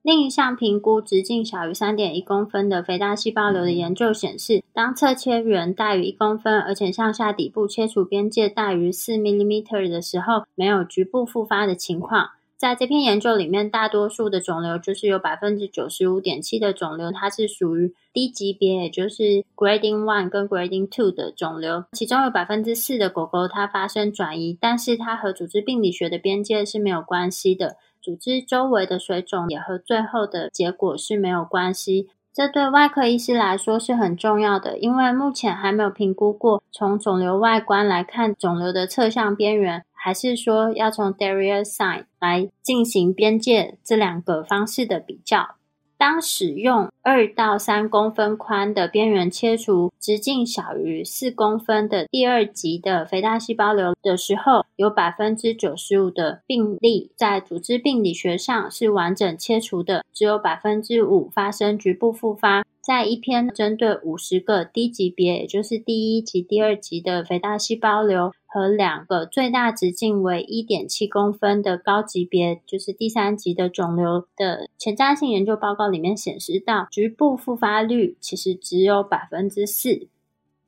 [0.02, 12.32] 另一项评估直径小于三点一公分的肥大细胞瘤的研究显示，当侧切缘大于一公分，而且向下底部切除边界大于 4mm 的时候，没有局部复发的情况。
[12.56, 21.84] 在这篇研究里面，大多数的肿瘤就是有百分之九十五点七的肿瘤，它是属于低级别，也就是 grading one 跟 grading two 的肿瘤。
[21.92, 32.08] 其中有百分之四的狗狗它发生转移，但是它和组织病理学的边界是没有关系的，组织周围的水肿也和最后的结果是没有关系。
[32.32, 39.84] 这对外科医师来说是很重要的，因为目前还没有评估过从肿瘤外观来看肿瘤的侧向边缘。
[40.04, 45.54] 还是说要从 Darier Sign 来进行边界这两个方式的比较。
[45.96, 62.62] 当使用二到三公分宽的边缘切除直径小于四公分的第二级的肥大细胞瘤的时候，有百分之九十五的病例在组织病理学上是完整切除的，只有百分之五发生局部复发。
[62.82, 80.06] 在一篇针对五十个低级别，也就是第一级、第二级的肥大细胞瘤和两个最大直径为一点七公分的高级别，就是第三级的肿瘤的前瞻性研究报告里面显示到，局部复发率其实只有百分之四。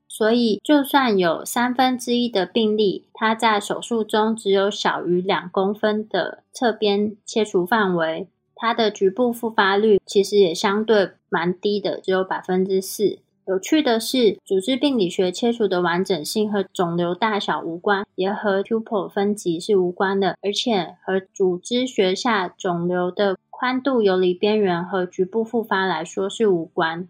[0.08, 8.26] 所以就算有三分之一的病例，它在手术中只有小于两公分的侧边切除范围，
[8.56, 13.20] 它的局部复发率其实也相对蛮低的，只有百分之四。
[13.48, 27.06] 有趣的是，组织病理学切除的完整性和肿瘤大小无关，也和 tupole 分级是无关的，而且和组织学下肿瘤的宽度游离边缘和局部复发来说是无关。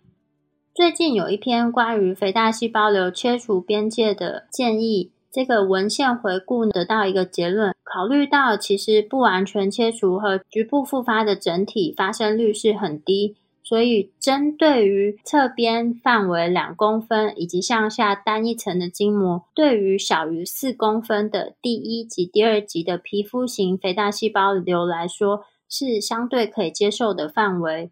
[0.75, 13.37] 最近有一篇关于肥大细胞瘤切除边界的建议，这个文献回顾得到一个结论：考虑到其实不完全切除和局部复发的整体发生率是很低。
[13.69, 27.91] 所以，针对于侧边范围两公分以及向下单一层的筋膜，对于小于四公分的第一及第二级的皮肤型肥大细胞瘤来说，是相对可以接受的范围。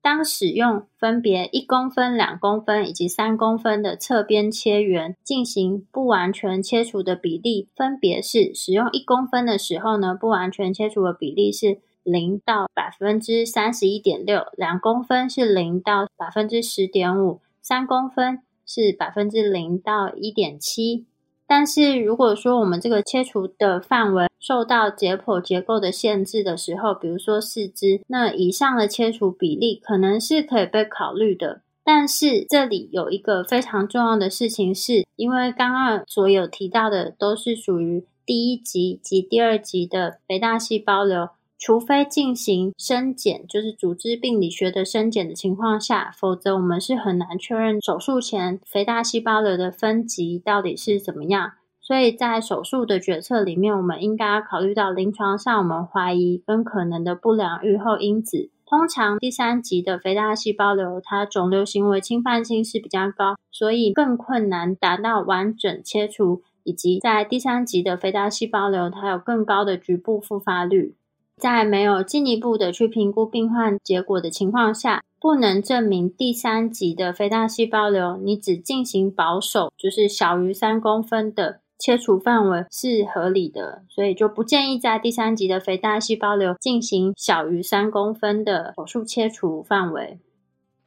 [0.00, 11.80] 当使用分别一公分、两公分以及三公分的侧边切缘进行不完全切除的比例，分别是使用一公分的时候呢，不完全切除的比例是。
[12.10, 21.06] 零到百分之三十一点六，两公分是零到百分之十点五，三公分是百分之零到一点七。
[21.46, 31.62] 但是如果说我们这个切除的范围受到解剖结构的限制的时候，比如说四肢，那以上的切除比例可能是可以被考虑的。
[31.82, 41.30] 但是这里有一个非常重要的事情，是因为刚刚所有提到的都是属于第一级及第二级的肥大细胞瘤。
[41.60, 51.52] 除非进行深检，就是组织病理学的深检的情况下，否则我们是很难确认手术前肥大细胞瘤的分级到底是怎么样。
[51.82, 58.50] 所以在手术的决策里面，我们应该要考虑到临床上我们怀疑跟可能的不良预后因子。
[58.64, 70.94] 通常第三级的肥大细胞瘤，它肿瘤行为侵犯性是比较高，所以更困难达到完整切除，以及在第三级的肥大细胞瘤，它有更高的局部复发率。
[71.40, 90.18] 在没有进一步的去评估病患结果的情况下，不能证明第三级的肥大细胞瘤，你只进行保守，就是小于三公分的切除范围是合理的，所以就不建议在第三级的肥大细胞瘤进行小于三公分的手术切除范围。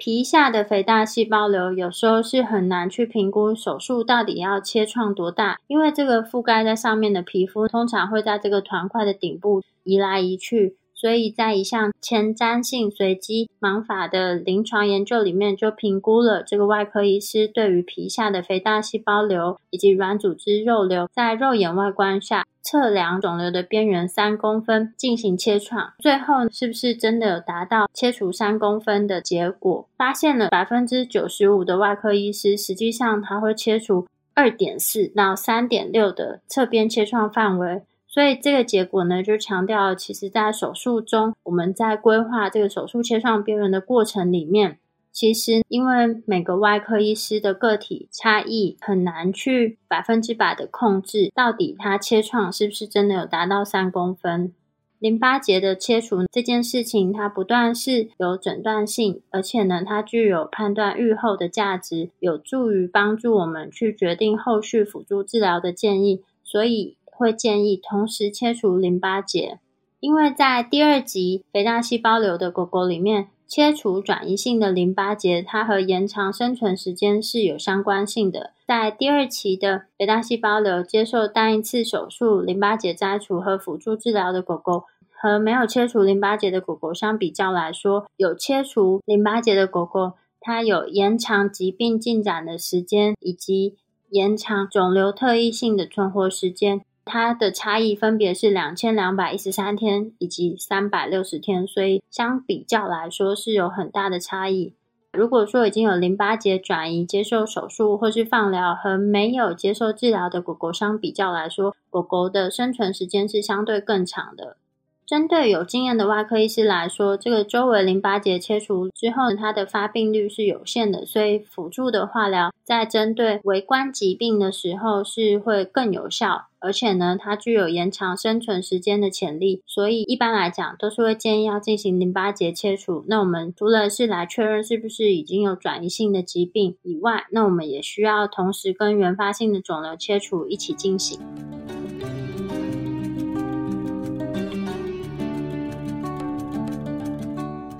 [0.05, 10.75] 皮下的肥大细胞瘤有时候是很难去评估手术到底要切创多大，因为这个覆盖在上面的皮肤通常会在这个团块的顶部移来移去。
[11.03, 29.85] 所以在一项前瞻性随机盲法的临床研究里面，就评估了这个外科医师对于皮下的肥大细胞瘤以及软组织肉瘤在肉眼外观下测量肿瘤的边缘三公分进行切创，最后是不是真的有达到切除三公分的结果？
[29.97, 37.81] 发现了百分之九十五的外科医师实际上他会切除二点四到三点六的侧边切创范围。
[38.13, 44.77] 所以这个结果呢，就强调，其实，在手术中，我们在规划这个手术切创边缘的过程里面，
[45.11, 54.53] 其实因为每个外科医师的个体差异，很难去百分之百的控制，到底他切创是不是真的有达到三公分。
[54.99, 66.21] 淋巴结的切除这件事情，它不断是有诊断性，而且呢，它具有判断预后的价值，有助于帮助我们去决定后续辅助治疗的建议。
[66.43, 66.95] 所以。
[67.15, 69.59] 会建议同时切除淋巴结，
[69.99, 78.51] 因为在第二级肥大细胞瘤的狗狗里面，切除转移性的淋巴结，它和延长生存时间是有相关性的。
[78.65, 93.75] 在第二期的肥大细胞瘤接受单一次手术淋巴结摘除和辅助治疗的狗狗，和没有切除淋巴结的狗狗相比较来说，有切除淋巴结的狗狗，它有延长疾病进展的时间，以及
[94.09, 96.81] 延长肿瘤特异性的存活时间。
[97.05, 104.73] 它的差异分别是两千两百一十三天以及三百六十天，所以相比较来说是有很大的差异。
[105.11, 114.57] 如果说已经有淋巴结转移、接受手术或是放疗，和没有接受治疗的狗狗相比较来说，狗狗的生存时间是相对更长的。
[115.05, 133.03] 针对有经验的外科医师来说，这个周围淋巴结切除之后，它的发病率是有限的，所以辅助的化疗在针对微观疾病的时候是会更有效，而且呢，它具有延长生存时间的潜力，所以一般来讲都是会建议要进行淋巴结切除。
[133.07, 141.19] 那我们除了是来确认是不是已经有转移性的疾病以外，那我们也需要同时跟原发性的肿瘤切除一起进行。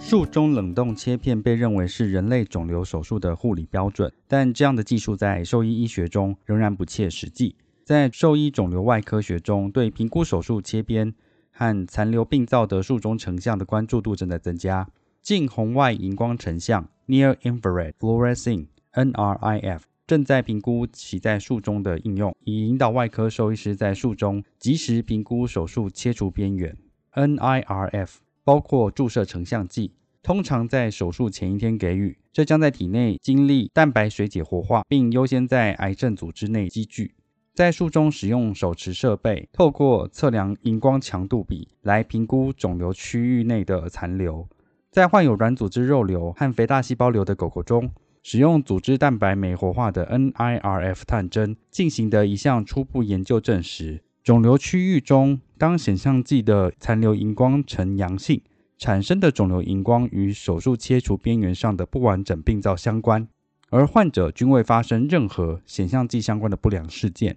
[0.06, 7.56] 术中冷冻切片被认为是人类肿瘤手术的护理标准，但这样的技术在兽医医学中仍然不切实际。
[7.84, 11.12] 在兽医肿瘤外科学中，对评估手术切边
[11.52, 14.88] 和残留病灶的术中成像的关注度正在增加。
[15.24, 26.78] 近红外荧光成像 （Near Infrared Fluorescence，NRIF） 正在评估其在术中的应用，以引导外科兽医师在术中及时评估手术切除边缘。
[27.14, 29.92] NIRF 包括注射成像剂，
[30.22, 37.14] 通常在手术前一天给予，这将在体内经历蛋白水解活化，并优先在癌症组织内积聚。
[37.54, 44.48] 在术中使用手持设备，透过测量荧光强度比来评估肿瘤区域内的残留。
[44.90, 47.92] 在患有软组织肉瘤和肥大细胞瘤的狗狗中，
[48.24, 54.02] 使用组织蛋白酶活化的 NIRF 探针进行的一项初步研究证实。
[54.24, 58.42] 肿瘤区域中，当显像剂的残留荧光呈阳性，
[58.78, 63.28] 产生的肿瘤荧光与手术切除边缘上的不完整病灶相关，
[63.70, 67.36] 而患者均未发生任何显像剂相关的不良事件。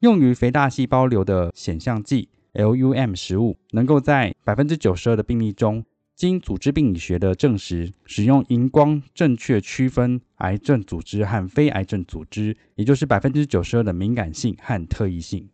[0.00, 5.82] 用于肥大细胞瘤的显像剂 LUM 食物，能够在百分之九十二的病例中，
[6.14, 15.48] 经组织病理学的证实，使用荧光正确区分癌症组织和非癌症组织，也就是百分之九十二的敏感性和特异性。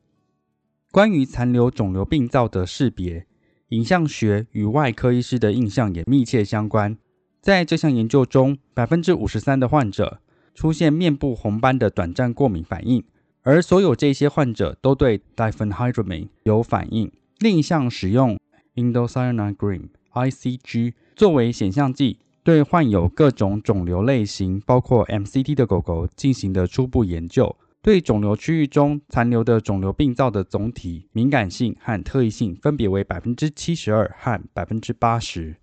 [0.93, 3.24] 关于残留肿瘤病灶的识别，
[3.70, 6.99] 影像学与外科医师的印象也密切相关。
[7.40, 10.20] 在这项研究中，百分之五十三的患者
[10.55, 13.03] 出现面部红斑的短暂过敏反应，
[13.40, 17.11] 而所有这些患者都对 diphenhydramine 有反应。
[17.38, 18.38] 另一项使用
[18.74, 27.57] indocyanine green (ICG) 作为显像剂，对患有各种肿瘤类型，包括 MCT 的狗狗进行的初步研究。
[27.83, 35.57] 对肿瘤区域中残留的肿瘤病灶的总体敏感性和特异性分别为百分之七十二和百分之八十。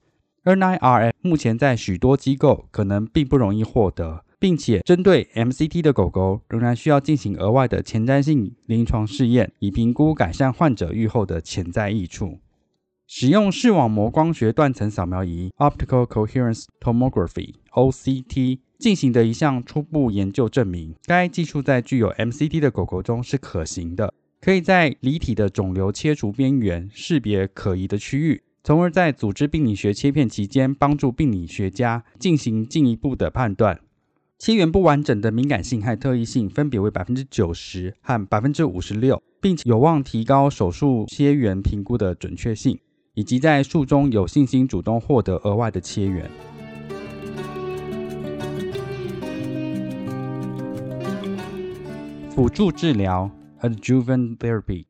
[0.43, 12.39] NIRF 目前在许多机构可能并不容易获得，并且针对 MCT 的狗狗仍然需要进行额外的前瞻性临床试验，以评估改善患者预后的潜在益处。
[13.07, 18.59] 使用视网膜光学断层扫描仪 （Optical Coherence Tomography，OCT）。
[18.79, 33.77] 进行的一项初步研究证明，该技术在具有 MCT 的狗狗中是可行的，可以在离体的肿瘤切除边缘识别可疑的区域，从而在组织病理学切片期间帮助病理学家进行进一步的判断。
[34.37, 42.79] 切缘不完整的敏感性和特异性分别为百分之九十和百分之五十六，并且有望提高手术切缘评估的准确性，
[43.13, 46.31] 以及在术中有信心主动获得额外的切缘。
[52.39, 53.29] 辅助治疗
[53.59, 54.85] （adjuvant therapy）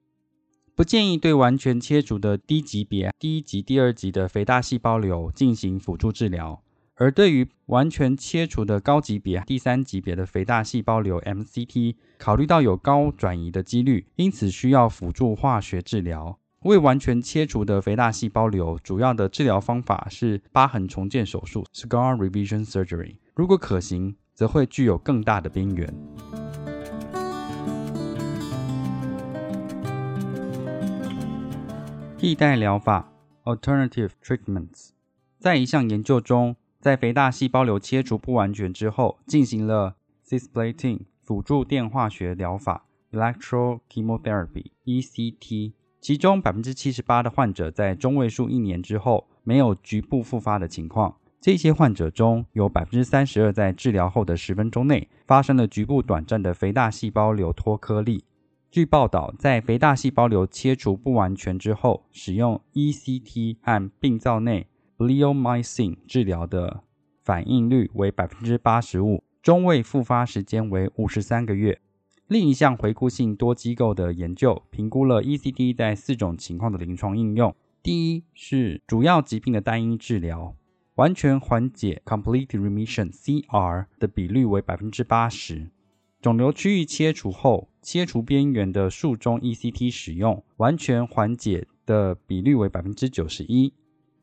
[0.76, 6.62] 不建议对完全切除的低级别、第一级、第二级的肥大细胞瘤进行辅助治疗，
[6.94, 16.38] 而对于完全切除的高级别、第三级别的肥大细胞瘤 （MCT），考虑到有高转移的几率，因此需要辅助化学治疗。
[16.66, 23.16] 未完全切除的肥大细胞瘤，主要的治疗方法是疤痕重建手术 （scar revision surgery）。
[23.34, 25.92] 如果可行，则会具有更大的边缘。
[32.20, 33.10] 替代疗法
[33.46, 34.90] （alternative treatments）
[35.40, 39.96] 在一项研究中，在肥大细胞瘤切除不完全之后，进行了
[40.28, 45.72] cisplatin 辅助电化学疗法 （electrochemotherapy，ECT）。
[46.02, 51.16] 其中百分之七十八的患者在中位数一年之后没有局部复发的情况。
[51.40, 58.26] 这些患者中有百分之三十二在治疗后的十分钟内发生了局部短暂的肥大细胞瘤脱颗粒。
[58.72, 66.84] 据报道，在肥大细胞瘤切除不完全之后，使用 ECT 和病灶内 bleomycin 治疗的
[67.24, 71.82] 反应率为百分之八十五，中位复发时间为五十三个月。
[72.28, 80.56] 另一项回顾性多机构的研究评估了 ECT 在四种情况的临床应用：第一是主要疾病的单一治疗，
[80.94, 85.72] 完全缓解 （complete remission，CR） 的比率为百分之八十。
[86.22, 93.74] 肿瘤区域切除后，切除边缘的术中 ECT 使用完全缓解的比率为百分之九十一。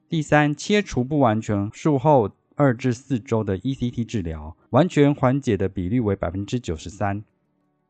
[0.09, 7.25] 第三，切除不完全术后二至四周的 ECT 治疗，完全缓解的比率为百分之九十三。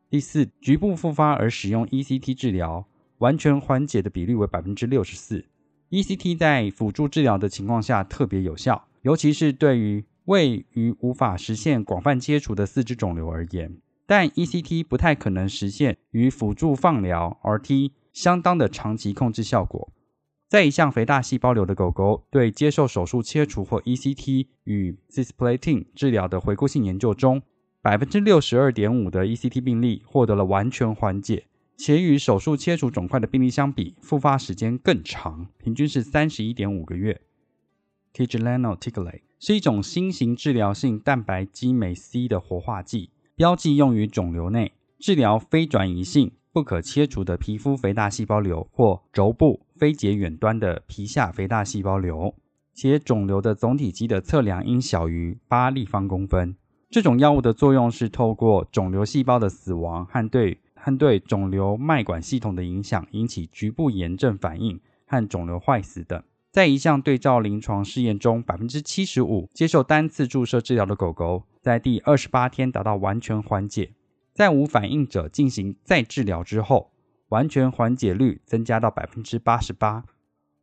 [0.08, 2.86] 第四，局部复发而使用 ECT 治疗，
[3.18, 5.44] 完全缓解的比率为百分之六十四。
[5.90, 13.76] ECT 在辅助治疗的情况下特别有效，尤其是对于位于无法实现广泛切除的四肢肿瘤而言。
[14.06, 19.92] 但 ECT 不太可能实现与辅助放疗 RT 相当的长期控制效果。
[20.48, 27.42] 在一项肥大细胞瘤的狗狗对接受手术切除或 ECT 与 cisplatin 治疗的回顾性研究中，
[27.82, 37.22] 百分之六十二点五的 ECT 病例获得了完全缓解，且与手术切除肿块的病例相比，复发时间更长，平均是三十一点五个月。
[38.14, 46.32] Tigelano Tiglate 是一种新型治疗性蛋白激酶 C 的活化剂，标记用于肿瘤内治疗非转移性。
[46.54, 52.34] 不可切除的皮肤肥大细胞瘤或轴部非结远端的皮下肥大细胞瘤，
[52.72, 56.56] 且肿瘤的总体积的测量应小于八立方公分。
[56.88, 66.22] 这种药物的作用是透过肿瘤细胞的死亡和对和对肿瘤脉管系统的影响，引起局部炎症反应和肿瘤坏死等。
[66.56, 73.92] 在一项对照临床试验中，百分之七十五接受单次注射治疗的狗狗在第二十八天达到完全缓解。
[74.32, 76.92] 在无反应者进行再治疗之后，
[77.28, 80.04] 完全缓解率增加到百分之八十八。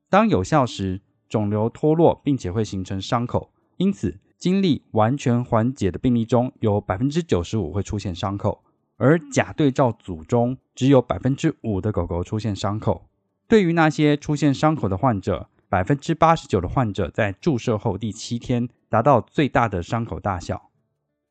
[0.10, 8.64] 当有效时，肿瘤脱落并且会形成伤口，因此经历完全缓解的病例中有百分之九十五会出现伤口，
[8.98, 13.06] 而假对照组中只有百分之五的狗狗出现伤口。
[13.48, 20.70] 对于那些出现伤口的患者，百分之八十九的患者在注射后第七天达到最大的伤口大小。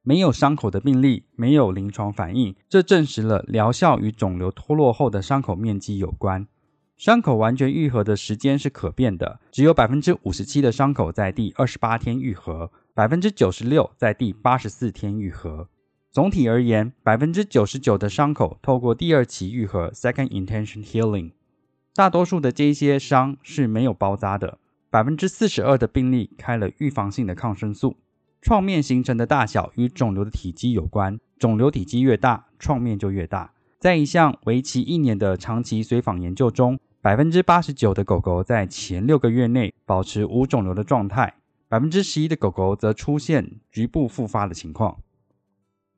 [0.03, 6.49] 没有伤口的病例没有临床反应，这证实了疗效与肿瘤脱落后的伤口面积有关。
[6.97, 15.69] 伤口完全愈合的时间是可变的，只有百分之五十七的伤口在第二十八天愈合，百分之九十六在第八十四天愈合。
[16.11, 21.31] 总体而言，百分之九十九的伤口透过第二期愈合 （second intention healing），
[21.95, 24.59] 大多数的这些伤是没有包扎的。
[24.89, 27.97] 百分之四十二的病例开了预防性的抗生素。
[28.41, 33.53] 创面形成的大小与肿瘤的体积有关，肿瘤体积越大，创面就越大。
[33.79, 41.35] 在一项为期一年的长期随访研究中，百分之八十九的狗狗在前六个月内保持无肿瘤的状态，
[41.69, 44.97] 百分之十一的狗狗则出现局部复发的情况。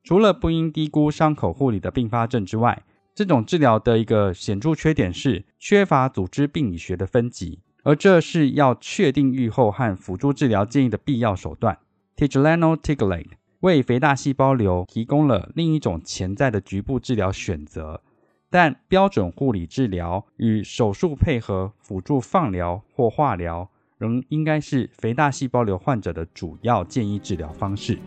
[0.03, 2.83] 除了不应低估伤口护理的并发症之外，
[3.15, 11.77] 这种治疗的一个显著缺点是缺乏组织病理学的分级，而这是要确定预后和辅助治疗建议的必要手段。
[12.17, 18.03] Tigelano Tiglate 为肥大细胞瘤提供了另一种潜在的局部治疗选择，
[18.49, 27.97] 但标准护理治疗与手术配合辅助放疗或化疗仍应该是肥大细胞瘤患者的主要建议治疗方式。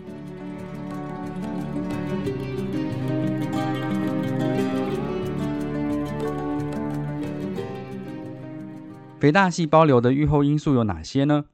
[9.20, 11.46] 肥大细胞瘤的预后因素有哪些呢？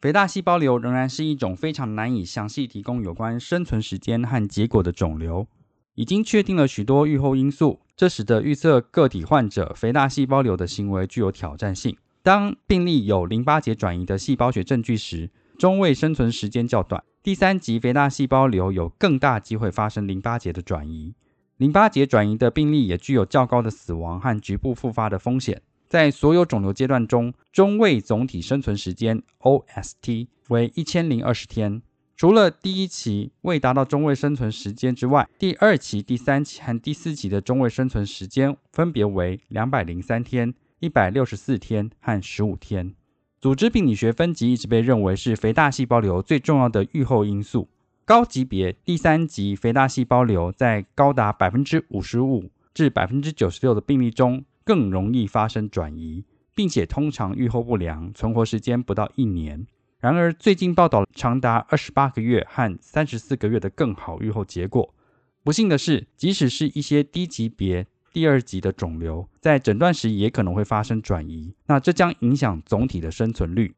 [0.00, 5.48] 肥大细胞瘤仍然是一种非常难以详细提供有关生存时间和结果的肿瘤，
[5.96, 11.96] 已经确定了许多预后因素，这使得预测个体患者肥大细胞瘤的行为具有挑战性。
[12.22, 17.02] 当病例有淋巴结转移的细胞学证据时，中位生存时间较短。
[17.24, 21.12] 第三级肥大细胞瘤有更大机会发生淋巴结的转移，
[21.56, 25.60] 淋巴结转移的病例也具有较高的死亡和局部复发的风险。
[25.90, 31.82] 在所有肿瘤阶段中，中位总体生存时间 （OST） 为一千零二十天。
[32.16, 42.94] 除了第一期未达到中位生存时间之外，第二期、第三期和第四期的中位生存时间分别为两百零三天、一百六十四天和十五天。
[43.40, 47.68] 组织病理学分级一直被认为是肥大细胞瘤最重要的预后因素。
[48.04, 54.44] 高级别第三级肥大细胞瘤在高达百分之五十五至百分之九十六的病例中。
[54.70, 56.22] 更容易发生转移，
[56.54, 59.66] 并且通常预后不良，存活时间不到一年。
[59.98, 64.94] 然而，最近报道长达二十八个月和三十四个月的更好预后结果。
[65.42, 71.52] 不幸的是，即使是一些低级别第二级的肿瘤，在诊断时也可能会发生转移。
[71.66, 73.74] 那这将影响总体的生存率。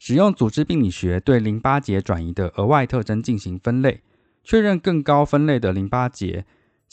[0.00, 4.02] 使用组织病理学对淋巴结转移的额外特征进行分类，
[4.42, 6.44] 确认更高分类的淋巴结。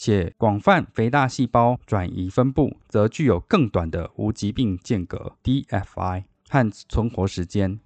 [0.02, 7.78] 且广泛肥大细胞转移分布，则具有更短的无疾病间隔 （DFI） 和存活时间。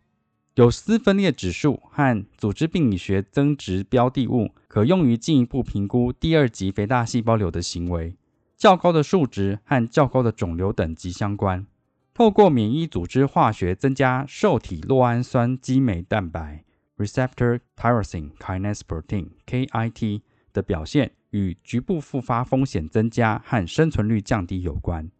[0.54, 8.16] 有丝分裂指数和组织病理学增值标的物可用于进一步评估第二级肥大细胞瘤的行为。
[8.56, 11.66] 较高的数值和较高的肿瘤等级相关。
[12.14, 16.62] 透过免疫组织化学增加受体酪氨酸激酶蛋白
[16.96, 20.20] （Receptor Tyrosine Kinase Protein，KIT）
[20.52, 21.10] 的表现。
[21.34, 25.10] 与局部复发风险增加和生存率降低有关。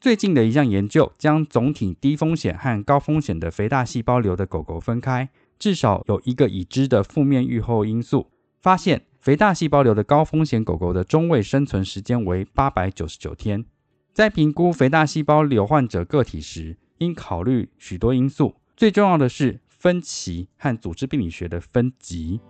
[0.00, 8.28] 最近的一项研究将总体低风险和高风险的肥大细胞瘤的狗狗分开，至少有一个已知的负面预后因素。
[8.62, 13.66] 发现肥大细胞瘤的高风险狗狗的中位生存时间为八百九十九天。
[14.14, 22.40] 在评估肥大细胞瘤患者个体时，应考虑许多因素，最重要的是分期和组织病理学的分级。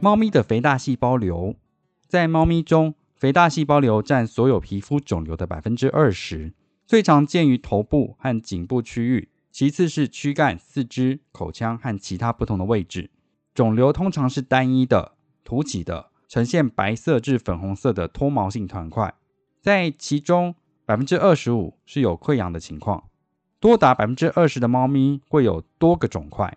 [0.00, 1.56] 猫咪的肥大细胞瘤，
[2.06, 6.52] 在猫咪中，肥大细胞瘤占所有皮肤肿瘤的百分之二十，
[6.86, 13.10] 最常见于头部和颈部区域，其次是躯干、四肢、口腔和其他不同的位置。
[13.52, 19.12] 肿瘤通常是单一的、凸起的，呈现白色至粉红色的脱毛性团块，
[19.60, 20.54] 在其中
[20.86, 23.08] 百分之二十五是有溃疡的情况，
[23.58, 26.56] 多达百分之二十的猫咪会有多个肿块。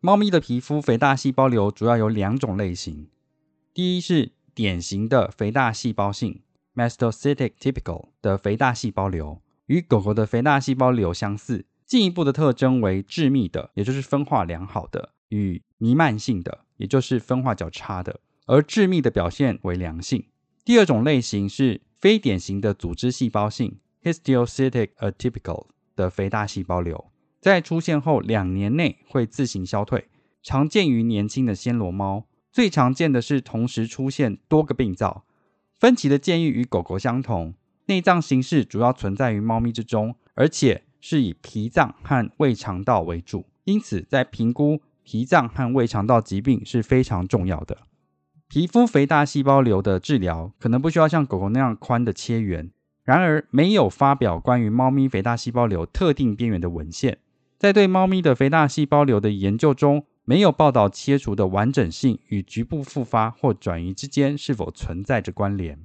[0.00, 3.08] 猫咪的皮肤肥大细胞瘤主要有两种类型，
[3.72, 6.42] 第一是典型的肥大细胞性
[6.74, 11.64] （mastocytic typical） 的肥大细胞瘤，与狗狗的肥大细胞瘤相似。
[11.86, 18.20] 进一步的特征为致密的，也就是分化良好的；与弥漫性的，也就是分化较差的。
[18.46, 20.26] 而致密的表现为良性。
[20.64, 27.10] 第二种类型是非典型的组织细胞性 （histiocytic atypical） 的肥大细胞瘤。
[27.46, 30.08] 在出现后两年内会自行消退，
[30.42, 32.26] 常见于年轻的暹罗猫。
[32.50, 35.22] 最常见的是同时出现多个病灶。
[35.78, 43.46] 分期的建议与狗狗相同，内脏形式主要存在于猫咪之中，而且是以脾脏和胃肠道为主。
[43.62, 47.78] 因此，在评估脾脏和胃肠道疾病是非常重要的。
[48.48, 52.72] 皮肤肥大细胞瘤的治疗可能不需要像狗狗那样宽的切缘，
[53.04, 57.18] 然而没有发表关于猫咪肥大细胞瘤特定边缘的文献。
[57.58, 65.78] 在对猫咪的肥大细胞瘤的研究中，没有报道切除的完整性与局部复发或转移之间是否存在着关联。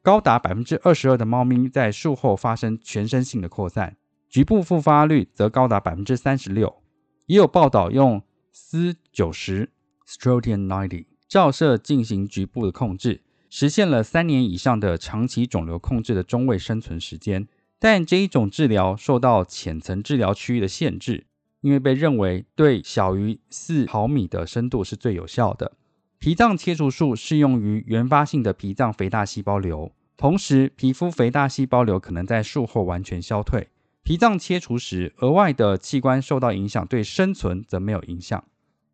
[0.00, 3.96] 高达百分之二十二的猫咪在术后发生全身性的扩散，
[4.28, 6.82] 局部复发率则高达百分之三十六。
[7.26, 8.22] 也有报道用
[8.54, 9.70] 铯九十
[10.06, 17.48] （Strontium ninety） 照射进行局部的控制，实现了三年以上的长期肿瘤控制的中位生存时间。
[17.78, 21.26] 但这一种治疗受到浅层治疗区域的限制，
[21.60, 25.72] 因为被认为对小于四毫米的深度是最有效的。
[26.18, 33.68] 脾脏切除术适用于原发性的脾脏肥大细胞瘤，同时皮肤肥大细胞瘤可能在术后完全消退。
[34.02, 38.42] 脾脏切除时，额外的器官受到影响，对生存则没有影响。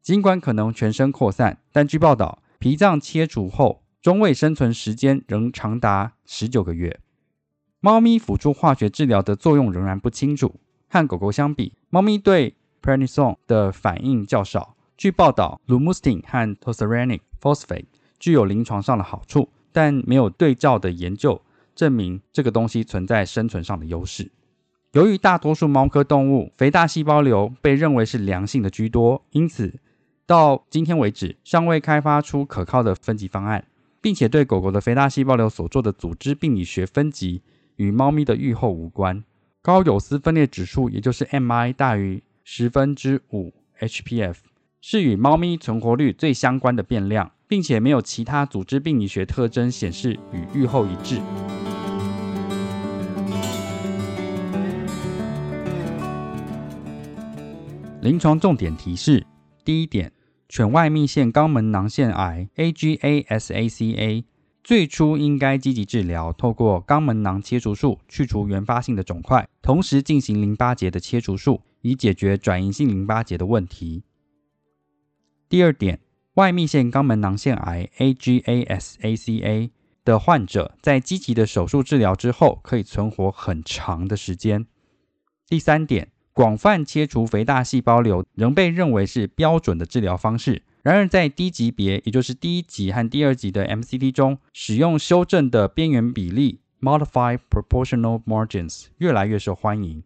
[0.02, 7.00] 尽管可能全身扩散，但据报道，脾脏切除后中位生存时间仍长达十九个月。
[7.84, 10.54] 猫咪辅助化学治疗的作用仍然不清楚。
[10.88, 14.74] 和狗狗相比，猫咪对 prednisone 的反应较少。
[14.96, 17.84] 据报道 l u m u s t i n 和 tosaranic phosphate
[18.18, 21.42] 具有临床上的好处，但没有对照的研究
[21.74, 24.32] 证明这个东西存在生存上的优势。
[24.92, 29.78] 由于大多数猫科动物肥大细胞瘤被认为是良性的居多，因此
[30.24, 33.66] 到今天为止尚未开发出可靠的分级方案，
[34.00, 37.42] 并且对狗狗的肥大细胞瘤所做的组织病理学分级。
[37.76, 39.24] 与猫咪的愈后无关。
[39.62, 44.36] 高有丝分裂指数，也就是 MI 大于十分之五 HPF，
[44.80, 51.20] 是与猫咪存活率最相关的变量，并且没有其他组织病理学特征显示与愈后一致。
[58.02, 59.26] 临床重点提示：
[59.64, 60.12] 第一点，
[60.46, 64.24] 犬外泌腺肛门囊腺癌 （AGASACA）。
[64.64, 74.04] 最初应该积极治疗，透过肛门囊切除术去除原发性的肿块，同时进行淋巴结的切除术，以解决转移性淋巴结的问题。
[75.50, 76.00] 第二点，
[76.36, 79.70] 外泌腺肛门囊腺癌 （AGASACA）
[80.02, 84.66] 的患者在积极的手术治疗之后，可以存活很长的时间。
[85.46, 90.62] 第三点，广泛切除肥大细胞瘤仍被认为是标准的治疗方式。
[90.84, 100.02] 然而，在低级别，也就是第一级和第二级的 MCT 中，使用修正的边缘比例 （Modified Proportional Margins） 越来越受欢迎。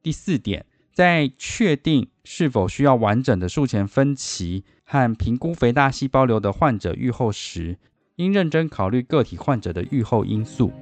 [0.00, 7.76] 第四点，在确定是否需要完整的术前分期和评估肥大细胞瘤的患者预后时，
[8.14, 10.72] 应认真考虑个体患者的预后因素。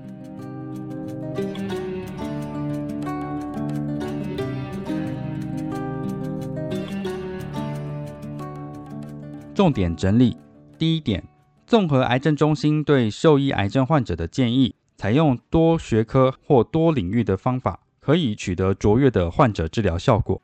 [9.61, 10.39] 重点整理：
[10.79, 11.23] 第一点，
[11.67, 20.41] 综合癌症中心对兽医癌症患者的建议，采用多学科或多领域的方法，可以取得卓越的患者治疗效果。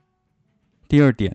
[0.86, 1.34] 第二点，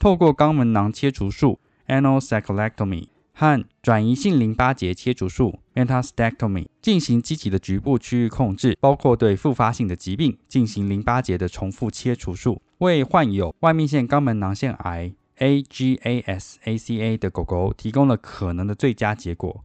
[0.00, 15.12] 透过肛门囊切除术 （anal saclectomy） 和转移性淋巴结切除术 （metastectomy） 进行积极的局部区域控制，包括对复发性的疾病进行淋巴结的重复切除术，为患有外泌腺肛门囊腺癌。
[15.38, 19.64] AGASACA 的狗狗提供了可能的最佳结果。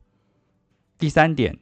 [0.97, 1.59] 第三点，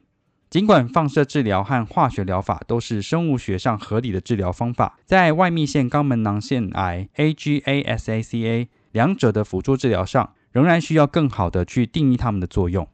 [0.50, 12.88] 尽管放射治疗和化学疗法都是生物学上合理的治疗方法，在外泌腺肛门囊腺癌 （AGASACA） 两者的辅助治疗上，仍然需要更好的去定义它们的作用。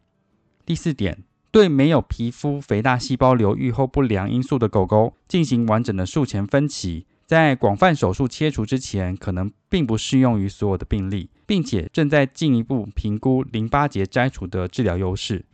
[0.67, 15.45] 第四点，对没有皮肤肥大细胞瘤预后不良因素的狗狗进行完整的术前分期，在广泛手术切除之前，可能并不适用于所有的病例，并且正在进一步评估淋巴结摘除的治疗优势。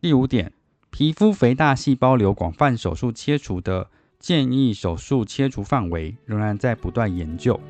[0.00, 0.52] 第五点，
[0.90, 7.60] 皮肤肥大细胞瘤广泛手术切除的建议手术切除范围仍然在不断研究。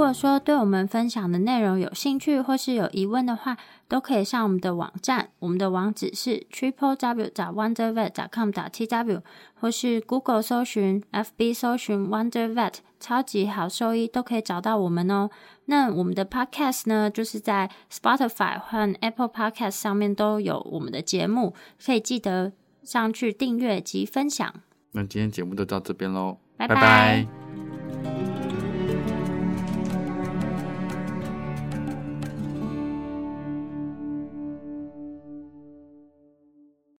[0.00, 9.22] 果说对我们分享的内容有兴趣或是有疑问的话，都可以上我们的网站，我们的网址是 triple w 打 wondervet 找 com 打 t w，
[9.60, 15.28] 或是 Google 搜寻、FB 搜寻 Wonder Vet 超级好兽医，都可以找到我们哦。
[15.66, 24.52] 那我们的 Podcast 呢，就是在 Spotify 和 Apple Podcast 上面都有我们的节目，可以记得上去订阅及分享。
[24.92, 28.19] 那今天节目就到这边喽，拜拜拜